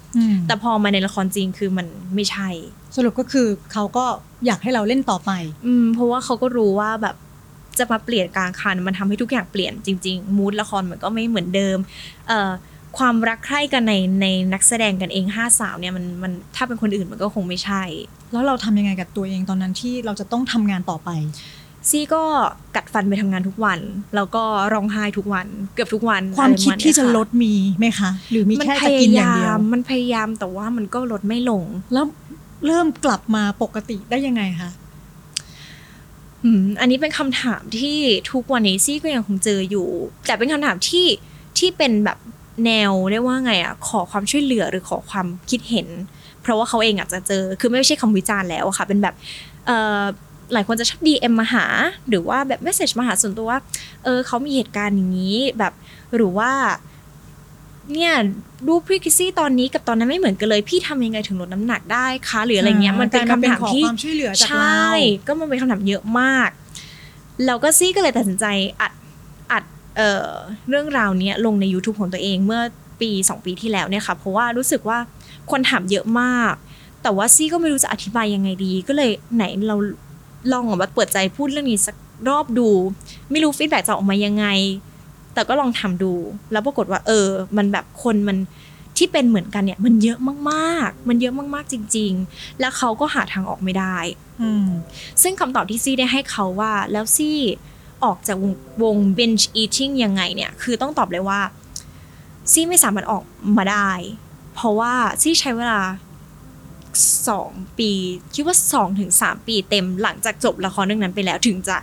[0.47, 2.49] แต่พอมาในละครจริงคือมันไม่ใช่
[2.95, 4.05] สรุปก็คือเขาก็
[4.45, 5.31] อยากให้เราเล่นต่อไป
[5.65, 7.15] อืมเพราะว่าเขาก็รู้ว่าแบบ
[7.79, 11.77] จะมาเปลี่ยนกลางคัน มันทำให้ทุกอย่างเปลี่ยนจริงๆมูดละครมันก็ไม่เหมือนเดิม
[12.27, 12.51] เอ่อ
[12.97, 17.83] ความรักใคร่กันในในนักแสดงกันเองห้าสาวเนี่ยมันมันถ้าเป็นคนอื่นมันก็คงไม่ใช่
[18.31, 21.09] แล้วเราทำยังไงกับตัวเองตอนนั้นที่เราจะต้องทำงานต่อไป
[21.89, 22.23] ซี่ก็
[22.75, 23.79] กัดฟันไปทำงานทุกวัน
[24.15, 32.05] แล้วก็ร้องไห้ทุกวัน เกือบทุกวัน ความอะไรปคิดระณที่เนี้ยจะค่ะลดมีไหมคะ หรือมีมันแค่พจะยากินอย่างยาเดียวมมันพยายามแต่ว่ามันก็ลดไม่ลง แล้ว
[32.65, 34.69] เริ่มกลับมาปกติได้ยังไงคะ
[36.43, 37.97] อืมอันนี้เป็นคำถามที่
[38.31, 39.87] ทุกวันนี้ซี่ก็ยังคงเจออยู่
[40.25, 41.05] แต่เป็นคำถามที่
[41.57, 42.17] ที่เป็นแบบ
[42.65, 45.87] แนวเรียกว่าไงอะขอความช่วยเหลือหรือขอความคิดเห็น
[46.41, 49.15] เพราะว่าเขาเองอาจจะเจอ คือไม่ใช่คำวิจารณ์แล้วอะค่ะ เป็นแบบ
[49.65, 50.01] เอ่อ
[50.53, 51.65] หลายคนจะชอบ DM มาหา
[52.09, 53.59] หรือว่าแบบ message มาหาส่วนตัวว่า
[54.03, 55.73] เออเขามีเหตุการณ์อย่างนี้แบบ
[56.15, 56.51] หรือว่า
[57.93, 58.13] เนี่ย
[58.67, 66.49] รูปพี่คริสซี่ตอนนี้กับตอนนั้นไม่เหมือนกันเลย พี่ทำยังไงถึงลดน้ำหนักได้คะหรืออะไรเงี้ยมันกลายเป็นคำถามที่ขอความช่วยเหลือจากเราใช่ก็มันเป็นคำถามเยอะมาก
[67.45, 68.45] แล้วก็ซี่ก็เลยตัดสินใจ
[68.81, 68.93] อัด
[69.51, 69.63] อัด
[69.95, 70.29] เอ่อ
[70.69, 72.61] เรื่องราวเนี้ยลงใน YouTube ของตัวเองเมื่อ
[73.01, 74.97] ปี 2 ปีที่แล้วเนี่ยค่ะเพราะว่ารู้สึกว่า
[75.51, 76.53] คนถามเยอะมาก
[77.03, 79.75] แต่ว่าซี่ก็ไม่รู้จะอธิบายยังไงดี ก็เลยไหนเรา
[80.51, 81.95] ลองออกมาเปิดใจพูดเรื่องนี้สัก
[82.29, 82.69] รอบดู
[83.31, 84.45] ไม่รู้ฟีดแบ็จะออกมายังไง
[85.33, 86.13] แต่ก็ลองทำดู
[86.51, 88.37] แล้วปรากฏว่า เออ มันแบบคนมัน
[88.97, 90.19] ที่เป็นเหมือนกันเนี่ยมันเยอะ
[90.51, 93.97] มากๆ มันเยอะมากๆจริง ๆ แล้วเขาก็หาทางออกไม่ได้
[94.41, 94.67] อืม
[95.21, 97.37] ซึ่งคำตอบที่ซี่ได้ให้เขาว่า แล้วซี่
[98.03, 101.41] ออกจากวงวง binge eating ยังไงเนี่ย คือต้องตอบเลยว่า
[102.51, 103.23] ซี่ไม่สามารถออก
[103.57, 103.91] มาได้
[104.55, 105.81] เพราะว่าซี่ใช้เวลา
[107.27, 107.91] สองปี
[108.33, 111.77] คิดว่าสองถึงสามปีเต็มหลังจากจบละครเรื่องนั้นไปแล้วถึงจะ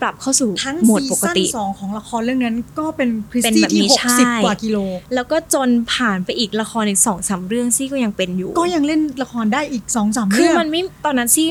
[0.00, 4.78] ปรับเข้าสู่ทั้งโหมดซีปกซั่นติสองของละครเรื่องนั้นก็เป็นคริสเป็นตี้แบบที่นี้หกใช่สิบกว่ากิโล
[5.14, 11.48] แล้วก็จนผ่านไปอีกละครอีกสองสามเรื่องซี่ก็ยังเป็นอยู่ ก็ยังเล่นละครได้อีกสองสามคือเรื่องมันไม่ตอนนั้นซี่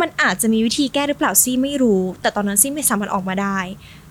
[0.00, 3.58] มันอาจจะมีวิธีแก้หรือเปล่าซี่ไม่รู้ แต่ตอนนั้นซี่ไม่สามารถออกมาได้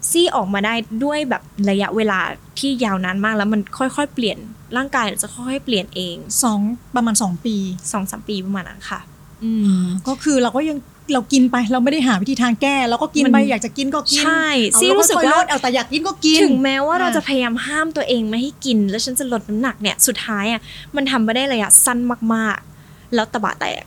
[0.10, 2.20] ซี่ออกมาได้ด้วยแบบระยะเวลา
[2.60, 4.38] ที่ยาวนานมากแล้วมันค่อยๆ เปลี่ยน
[4.78, 6.60] ร่างกายจะค่อยๆเปลี่ยนเองสอง
[6.96, 7.56] ประมาณสองปี
[7.92, 9.00] สองสามปีประมาณนั้นค่ะ
[9.44, 10.78] อืมก็คือเราก็ยัง
[11.14, 20.62] เรากินไปเราไม่ได้หาวิธีทางแก้เราก็กินไปมันอยากจะกินก็กินใช่เอาซี่แล้วรู้สึกค่อยๆว่าลดเอาแต่อยากกินก็กิน ถึงแม้ว่าเราอ่าจะพยายามห้ามตัวเองไม่ให้กิน แล้วฉันจะลดน้ำหนักเนี่ยสุดท้ายอะ
[20.96, 22.00] มันทำไม่ได้ระยะสั้น
[22.34, 23.84] มากๆ แล้วตะบะแตก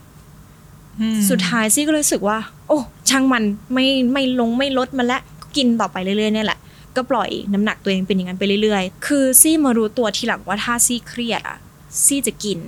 [0.99, 3.43] อืมสุดท้ายซี่ก็เลยรู้สึกว่า โอ้ช่างมัน
[3.73, 6.59] ไม่ไม่ลงไม่ลดมันละก็กินต่อไปเรื่อยๆเนี่ยแหละ
[6.97, 11.57] ก็ปล่อยน้ำหนักตัวเองเป็นอย่างนั้นไปเรื่อยๆ คือซี่มารู้ตัวทีหลังว่าถ้าซี่เครียดอะ
[12.05, 12.59] ซี่จะกิน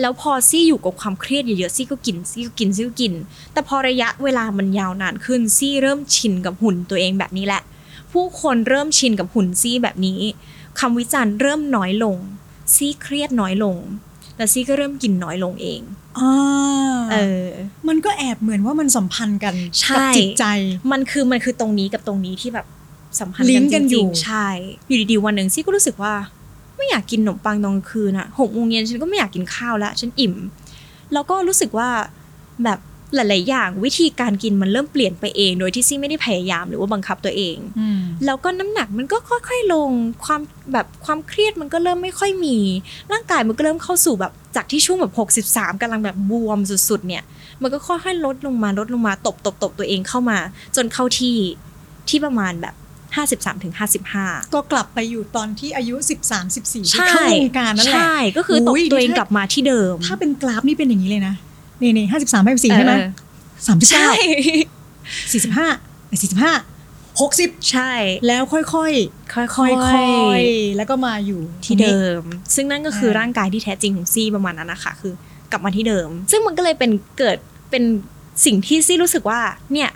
[0.00, 3.12] แล้วพอซี่อยู่กับความเครียดเยอะๆซี่ก็กินซี่ก็กินซี่ก็กิน
[3.52, 7.62] แต่พอระยะเวลามันยาวนานขึ้นซี่เริ่มชินกับหุ่นตัวเองแบบนี้แหละ
[8.12, 10.20] ผู้คนเริ่มชินกับหุ่นซี่แบบนี้
[10.80, 12.16] คำวิจารณ์เริ่มน้อยลง
[12.74, 13.76] ซี่เครียดน้อยลง
[14.36, 15.80] แล้วซี่ก็เริ่มกินน้อยลงเอง
[16.18, 16.32] อ่า
[17.12, 17.48] เออ
[17.88, 20.44] มันก็แอบเหมือนว่ามันสัมพันธ์กันใช่กัจิตใจ
[20.92, 22.66] มันคือมันคือตรงนี้กับตรงนี้ที่แบบ
[23.18, 24.46] สัมพันธ์ลิกังนก์จกันอยู่ริงๆใช่
[24.88, 26.14] อยู่ดีๆวันหนึ่งซี่ก็รู้สึกว่า
[26.76, 30.34] ไม่อยากกินขนมปังตอนกลางคืนอะหกโมงเย็นฉันก็ไม่อยากกินข้าวแล้วฉันอิ่ม
[31.12, 31.88] แล้วก็รู้สึกว่า
[32.64, 32.78] แบบ
[33.14, 39.90] หลาย ๆ อย่างวิธีการกินมันเริ่มเปลี่ยนไปเอง โดยที่ซี่ไม่ได้พยายามหรือว่าบังคับตัวเองอืมแล้วก็น้ำหนักมันก็ค่อย ๆ ลง
[40.24, 40.40] ความ
[40.72, 42.56] แบบความเครียดมันก็เริ่มไม่ค่อยมี
[43.12, 45.12] ร่างกายมันก็เริ่มเข้าสู่แบบจากที่ช่วงแบบ
[45.46, 47.22] 63กำลังแบบบวมสุด ๆ เนี่ย
[47.62, 50.38] มันก็ค่อย ๆ ลดลงมาลดลงมาตบตบตบตัวเองเข้ามา
[50.76, 51.36] จนเข้าที่
[52.08, 52.74] ที่ประมาณแบบ
[53.18, 53.74] 53ถึง
[54.14, 55.94] 55 ก็กลับไปอยู่ตอนที่อายุ
[56.24, 61.34] 13 14ที่ใช่เข้าวงการนั่นแหละใช่ก็คือตบอุ้ยตัวเองนี่ถ้ากลับมาที่เดิม ถ้าเป็นกราฟนี่เป็นอย่างนี้เลยนะ
[61.82, 63.08] นี่นี่ห้าสิบสามห้าสิบสี่ใช่ไหมเออ
[63.66, 64.12] สามสิบใช่เก้า
[65.32, 65.68] สี่สิบห้า
[66.22, 66.52] สี่สิบห้า
[67.20, 67.92] หกสิบใช่
[68.26, 69.68] แล้วค่อยๆ ค่ค่ออ
[70.40, 72.22] ยยๆแล้วก็มาอยู่ๆที่ตรงนี้เดิม
[72.54, 75.12] ซึ่งนั่นก็คืออาร่างกายที่แท้จริงของซี่ประมาณนั้นนะคะคือ
[75.52, 77.38] กลับมาที่เดิม ซึ่งมันก็เลยเป็นเกิด
[77.70, 77.84] เป็น
[78.44, 79.40] สิ่งที่ซี่รู้สึกว่า
[79.72, 79.90] เนี่ย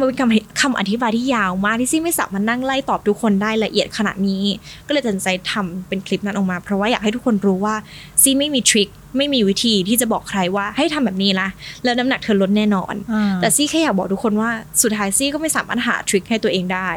[0.00, 4.44] มันเป็นคำคำอธิบายที่ยาวมากที่ซี่ไม่สามารถนั่งไล่ตอบทุกคนได้ละเอียดขนาดนี้
[4.86, 7.74] ก็เลยตัดสินใจทำเป็นคลิปนั้นออกมา เพราะว่าอยากให้ทุกคนรู้ว่า
[8.22, 11.48] ซี่ไม่มีทริคไม่มีวิธีที่จะบอกใครว่าให้ทำแบบนี้ละ
[11.84, 14.50] แล้วน้ำหนักเธอลดแน่นอนอ่าแต่ซี่แค่อยากบอกทุกคนว่า
[14.82, 16.88] สุดท้ายซี่ก็ไม่สามารถหาทริคให้ตัวเองได้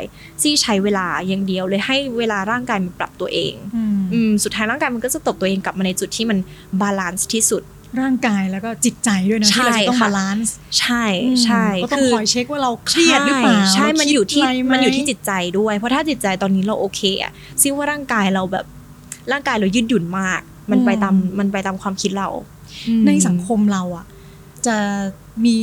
[0.41, 6.37] ซี่ใช้เวลาอย่างเดียวเลยให้เวลาร่างกายมันปรับตัวเองอืมอืมสุดท้ายร่างกายมันก็จะตบตัวเองกลับมาในจุดที่มัน
[6.81, 7.63] balance ที่สุด
[7.99, 11.05] ร่างกายแล้วก็จิตใจด้วยนะใช่ที่เราจะต้องค่ะ balance ใช่
[11.43, 17.31] ใช่ก็ต้องคอยเช็คว่าเราเครียดหรือเปล่าใช่เรามันคิดอยู่ที่อะไรไหม มันอยู่ที่จิตใจด้วย เพราะถ้าจิตใจตอนนี้เราโอเคอะ
[17.61, 18.65] ซี่ว่าร่างกายเราแบบ
[19.31, 22.29] ร่างกายเรายืดหยุ่นมาก มันไปตามมันไปตามความคิดเรา
[22.87, 24.05] อืมในสังคมเราอะ
[24.65, 24.77] จะ
[25.45, 25.59] มี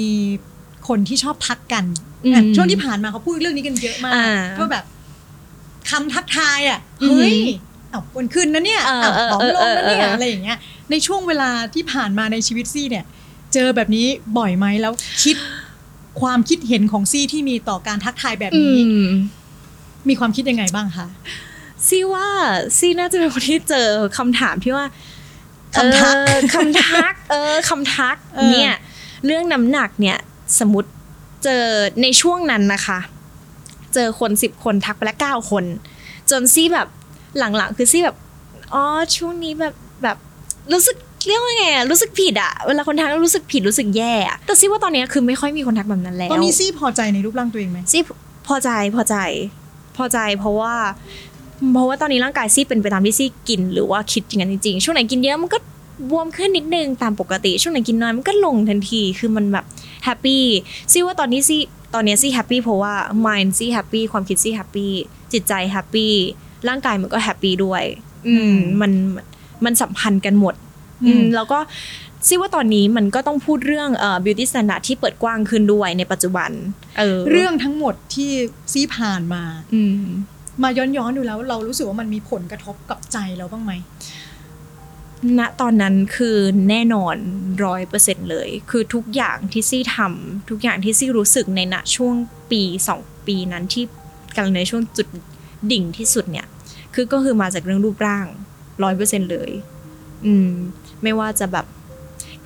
[0.88, 1.84] คนที่ชอบทักกัน
[2.24, 4.84] อืมอะช่วงที่ผ่านมาเขาพูดเรื่องนี้กันเยอะมากอ่าก็แบบ
[5.90, 7.38] คำทักทายอะอือหือเฮ้ย
[7.90, 10.58] เอาวนขึ้นนะเนี่ยเออเอาเออผอมลงนะเนี่ยเออเอออะไรอย่างเงี้ย
[10.90, 13.04] ในช่วงเวลาที่ผ่านมาในชีวิตซี่เนี่ย
[13.54, 14.06] เจอแบบนี้
[14.38, 15.36] บ่อยไหมแล้วคิด
[16.20, 19.08] ความคิดเห็นของซี่ที่มีต่อการทักทายแบบอืนี้ม
[20.08, 21.06] มีความคิดยังไงบ้างคะ
[21.88, 22.26] ซี่ว่า
[22.78, 24.86] ซี่น่าจะเป็นคนที่เจอคำถามที่ว่า
[25.76, 28.74] คำทักเออคำทัก เออคำทักเออเนี่ย
[29.26, 30.18] เรื่องน้ำหนักเนี่ย
[30.58, 30.90] สมมติ
[31.44, 31.64] เจอ
[32.02, 32.98] ในช่วงนั้นนะคะ
[33.94, 35.64] เจอคนสิบคนทักไปแล้วเก้าคน
[36.30, 36.88] จนซี่แบบ
[37.38, 38.16] หลังๆ คือซี่แบบ
[38.74, 38.82] อ๋อ
[39.16, 39.76] ช่วงนี้แบบแบบ
[40.72, 40.96] รู้สึก
[41.26, 48.02] เรียกว่าไงอะรู้สึกผิดอะเวลาคนทักแล้วรู้สึกผิดรู้สึกแย่อะแต่ซี่ว่าตอนเนี้ยคือไม่ค่อยมีคนทักแบบนั้นแล้วตอนนี้ซี่พอใจในรูปร่างตัวเองไหมซี่
[48.46, 49.16] พอใจพอใจ
[49.96, 50.74] พอใจเพราะว่า
[51.74, 55.58] เพราะว่าตอนนี้ร่างกายซี่เป็นไปตามที่ซี่กิน หรือว่าคิดอย่างนั้นจริงๆช่วงไหนกินเยอะมันก็
[56.10, 59.64] บวมขึ้นนิดนึงตามปกติ ช่วงไหนกินน้อยมันก็ลงทันทีคือมันแบบ
[60.04, 60.42] happy
[60.92, 61.60] ซี่ว่าตอนนี้ซี่
[61.94, 62.94] ตอนนี้ซี่ happy เพราะว่า
[63.26, 64.92] mind ซี่ happy ความคิดซี่ happy
[65.32, 66.12] จิตใจ happy
[66.68, 67.82] ร่างกายมันก็ happy ด้วย
[68.28, 68.92] อืมมัน
[69.64, 70.54] มันสัมพันธ์กันหมด
[71.06, 71.58] อืมแล้วก็
[72.26, 76.50] ซี่ว่าตอนนี้มันก็ต้องพูดเรื่องเอ่อ beauty standard ที่เปิดกว้างขึ้นด้วยในปัจจุบัน
[76.98, 78.30] เออเรื่องทั้งหมดที่
[78.72, 79.42] ซี่ผ่านมา
[79.74, 80.04] อืม
[80.62, 83.72] มาย้อนย้อนๆดูแล้วเรารู้สึกว่ามันมีผลกระทบกับใจเราบ้างไหม
[85.38, 86.36] ณตอนนั้นคือ
[86.68, 87.16] แน่นอน
[87.64, 92.14] ร้อยเปอร์เซ็นเลย คือทุกอย่างที่ซี่ทำทุกอย่างที่ซี่รู้สึกในณช่วง
[92.50, 93.84] ปีสองปีนั้นที่
[94.34, 95.08] กำลังในช่วงจุด
[95.72, 96.46] ดิ่งที่สุดเนี่ย
[96.94, 98.26] คือก็คือมาจากเรื่องรูปร่าง
[98.82, 99.50] ร้อยเปอร์เซ็นเลย
[100.26, 100.50] อืม
[101.02, 101.66] ไม่ว่าจะแบบ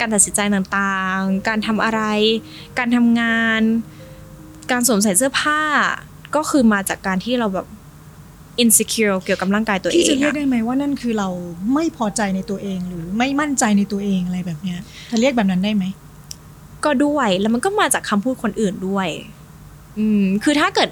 [0.01, 2.03] การตัดสินใจต่างๆ การทำอะไร
[2.79, 3.61] การทำงาน
[4.71, 5.61] การสวมใส่เสื้อผ้า
[6.35, 7.67] ก็คือมาจากการที่เราแบบ
[8.63, 11.29] insecure เกี่ยวกับร่างกายตัวเอที่จะงเรียกอะได้ไหมว่านั่นคือเรา
[11.75, 14.79] ไม่พอใจในตัวเองหรือไม่มั่นใจในตัวเองอะไรแบบเนี้ย
[15.11, 15.85] จะเรียกแบบนั้นได้ไหม
[16.85, 19.09] ก็ด้วยแล้วมันก็มาจากคำพูดคนอื่นด้วย
[19.99, 20.89] อืม คือถ้าเกิด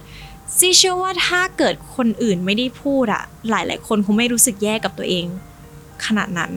[0.59, 5.26] ซี่เชื่อว่าถ้าเกิดคนอื่นไม่ได้พูดอะหลายหลายๆคนคงไม่รู้สึกแย่กับตัวเอง
[6.05, 6.53] ขนาดนั้น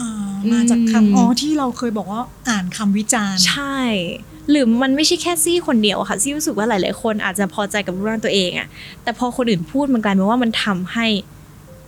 [0.00, 3.78] อ่ามาจากอืมคำอ๋อที่เราเคยบอกว่าอ่านคำวิจารณ์ ใช่
[4.50, 8.68] หรือมันไม่ใช่แค่ซี่คนเดียวอะค่ะซี่รู้สึกว่าหลาย ๆ คนอาจจะพอใจกับรูปร่างตัวเองอะ
[9.02, 11.06] แต่พอคนอื่นพูดมันกลายเป็นว่ามันทำให้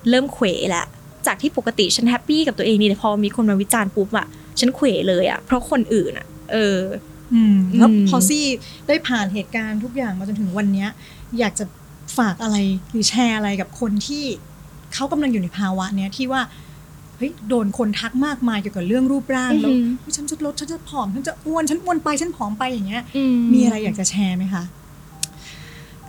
[0.09, 0.87] เริ่มเขวแหละ
[1.27, 4.27] จากที่ปกติฉันแฮปปี้กับตัวเองนี่แต่พอมีคนมาวิจารณ์ปุ๊บอะ
[4.59, 6.79] ฉันเขวเลยอะเพราะคนอื่นอะเออ
[7.35, 8.45] อืมแล้วอืมพอซี่
[8.87, 10.89] ได้ผ่านเหตุการณ์ทุกอย่างมาจนถึงวันเนี้ย
[11.39, 11.64] อยากจะ
[12.18, 12.57] ฝากอะไร
[12.91, 14.24] หรือแชร์อะไรกับคนที่
[14.95, 16.43] เขากำลังอยู่ในภาวะเนี้ยที่ว่า
[17.16, 23.22] เฮ้ยโดนคนทักมากมายเกี่ยวกับเรื่องรูปร่างแล้วอือหือเฮ้ยฉันจะลดฉันจะผอมฉันจะอ้วนฉันอ้วนไปฉันผอมไปอย่างเงี้ยอื
[23.53, 24.64] มีอะไรอยากจะแชร์ไหมคะ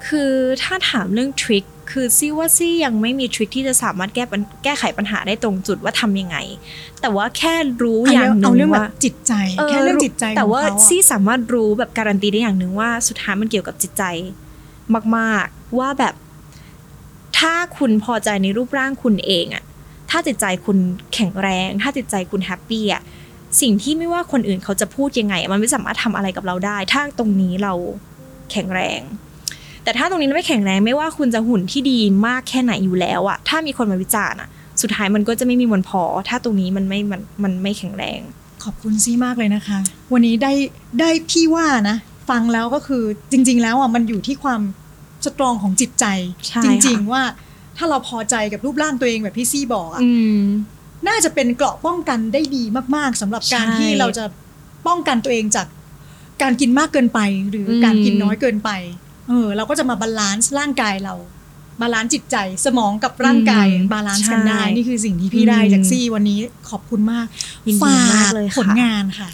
[0.07, 6.38] คือถ้าถามเรื่องทริคคือซี่ว่าซี่ยังไม่มีทริคที่จะสามารถแก้ปัญแก้ไขปัญหาได้ตรงจุดว่าทำยังไง
[7.01, 7.53] แต่ว่าแค่
[7.84, 9.34] รู้อย่างหนึ่เอางเรื่องแบว่าบจิตใจ
[9.70, 14.03] แค่เรื่องจิตใจของแต่ว่าเขาอะซี่สามารถรู้แบบการันตีได้อย่างหนึ่งว่าสุดท้ายมันเกี่ยวกับจิตใจ
[15.17, 16.13] มาก ๆ ว่าแบบ
[17.39, 19.63] ถ้าคุณพอใจในรูปร่างคุณเองอะ
[20.09, 20.77] ถ้าจิตใจคุณ
[21.13, 23.01] แข็งแรง ถ้าจิตใจคุณแฮปปี้อะ
[23.61, 27.73] สิ่งที่ไม่ว่าคนอื่นเขาจะพูดยังไง มันไม่สามารถทำอะไรกับเราได้ ถ้าตรงนี้เรา
[28.51, 29.01] แข็งแรง
[29.83, 34.49] แต่ถ้าตรงนี้ไม่แข็งแรงไม่ว่าคุณจะหุ่นที่ดีมากแค่ไหนอยู่แล้วอะถ้ามีคนมาวิจารณ์อะ
[34.81, 38.19] สุดท้ายมันก็จะไม่มีวันพอ ถ้าตรงนี้มันไม่มันมันไม่แข็งแรง
[38.63, 39.77] ขอบคุณซี่มากเลยนะคะ
[40.13, 40.53] วันนี้ได้
[40.99, 41.97] ได้พี่ว่านะ
[42.30, 44.61] ฟังแล้วก็คือจริง ๆ แล้วอะมันอยู่ที่ความ
[45.25, 46.05] strong ของจิตใจ
[46.47, 47.23] ใช่จริง ค่ะ ๆ ว่า
[47.78, 50.41] ถ้าเราพอใจกับรูปร่างตัวเองแบบที่ซี่บอกอะ อืม
[51.07, 52.63] น่าจะเป็นเกราะป้องกันได้ดี
[52.95, 54.25] มากๆสำหรับการใช่ที่เราจะ
[54.88, 55.67] ป้องกันตัวเองจาก
[56.41, 57.19] การกินมากเกินไป
[57.49, 58.69] หรือ อืม การกินน้อยเกินไป
[59.30, 61.13] เออ เราก็จะมา balance ร่างกายเรา
[61.82, 66.38] balance จิตใจสมองกับร่างกาย balance กันได้นี่คือสิ่งที่พี่ได้จากซี่วันนี้
[66.69, 67.25] ขอบคุณมาก
[67.67, 69.30] ยินดีฝามากกเลยค่ะผลงานค่ะ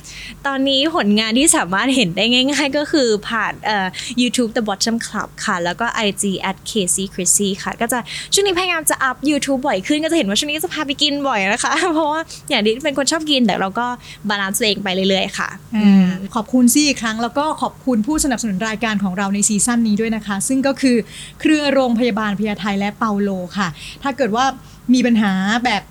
[0.48, 3.88] ตอนนี้ผลงานที่สามารถเห็นได้ง่าย ๆ ก็คือผ่านเอ่อ
[4.22, 8.00] YouTube The Bottom Club ค่ะ แล้วก็ IG at Casey Chrissy ค่ะ ก็จะ
[8.34, 13.86] ช่วงนี้พยายามจะอัพ YouTube บ่อยขึ้นก็จะเห็นว่าช่วงนี้ก็จะพาไปกินบ่อยนะคะ เพราะว่าอย่างที่เป็นคนชอบกินแต่เราก็
[14.30, 20.96] balance ตัวเองไปเรื่อยๆค่ะอ่าขอบคุณซี่อีกครั้งแล้วก็ขอบคุณผู้สนับสนุนรายการของเราใน season นี้ด้วยนะคะ ซึ่งก็คือ
[21.42, 23.68] เครือโรงพยาบาลพญาไทและเปาโลค่ะ
[24.04, 24.46] ถ้าเกิดว่า
[24.94, 25.34] มีปัญหา
[25.66, 25.84] แบบ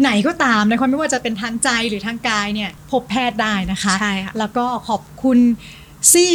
[0.00, 5.38] ไหนก็ตามนะคะไม่ว่าจะเป็นทางใจหรือทางกายเนี่ยพบแพทย์ได้นะคะใช่ค่ะแล้วก็ขอบคุณ
[6.12, 6.34] ซี่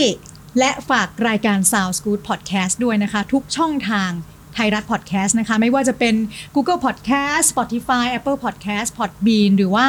[0.60, 4.10] และฝากรายการ Sound Good Podcast ด้วยนะคะ ทุกช่องทาง
[4.54, 6.16] ไทยรัฐ Podcast นะคะ ไม่ว่าจะเป็น
[6.56, 9.88] Google Podcast Spotify Apple Podcast Podbean หรือว่า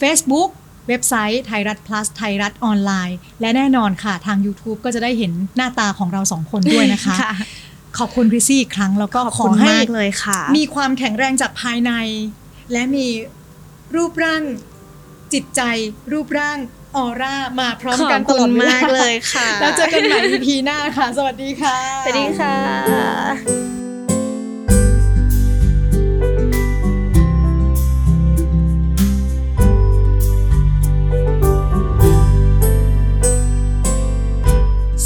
[0.00, 0.50] Facebook
[0.88, 7.16] เว็บไซต์ไทยรัฐ plus ไทยรัฐออนไลน์ และแน่นอนค่ะ ทาง YouTube ก็จะได้เห็นหน้าตาของเราสองคนด้วยนะคะ
[7.98, 11.92] ขอบคุณคริสซี่อีกครั้งแล้วก็ขอบขคุอณให้มากเลยค่ะ มีความแข็งแรงจากภายใน
[12.72, 13.06] และมี
[13.96, 14.42] รูปร่าง
[15.32, 15.60] จิตใจ
[16.12, 16.58] รูปร่าง
[16.96, 22.56] ออร่ามาพร้อมขอกันบตคุลอณดเวลมากเลยค่ะ แล้วเจอกันใหม่ EP หน้าค่ะ สวัสดีค่ะ สวัสดีค่ะ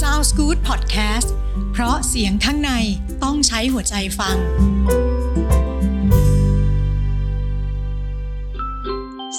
[0.00, 1.28] Sound Good Podcast
[1.76, 2.72] เพราะเสียงข้างใน
[3.24, 4.36] ต้องใช้หัวใจฟัง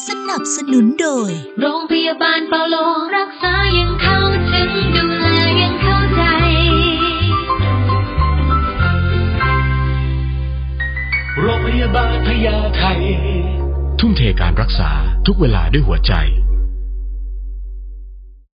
[0.07, 1.31] สนับสนุนโดย
[1.61, 2.75] โรงพยาบาลเปาโล
[3.17, 4.19] รักษายังเข้า
[4.51, 5.27] ถึงดูแล
[5.61, 6.23] ยังเข้าใจ
[11.41, 12.83] โรงพยาบาลพญาไท
[13.99, 14.91] ทุ่มเทการรักษา
[15.25, 16.13] ทุกเวลาด้วยหัวใจ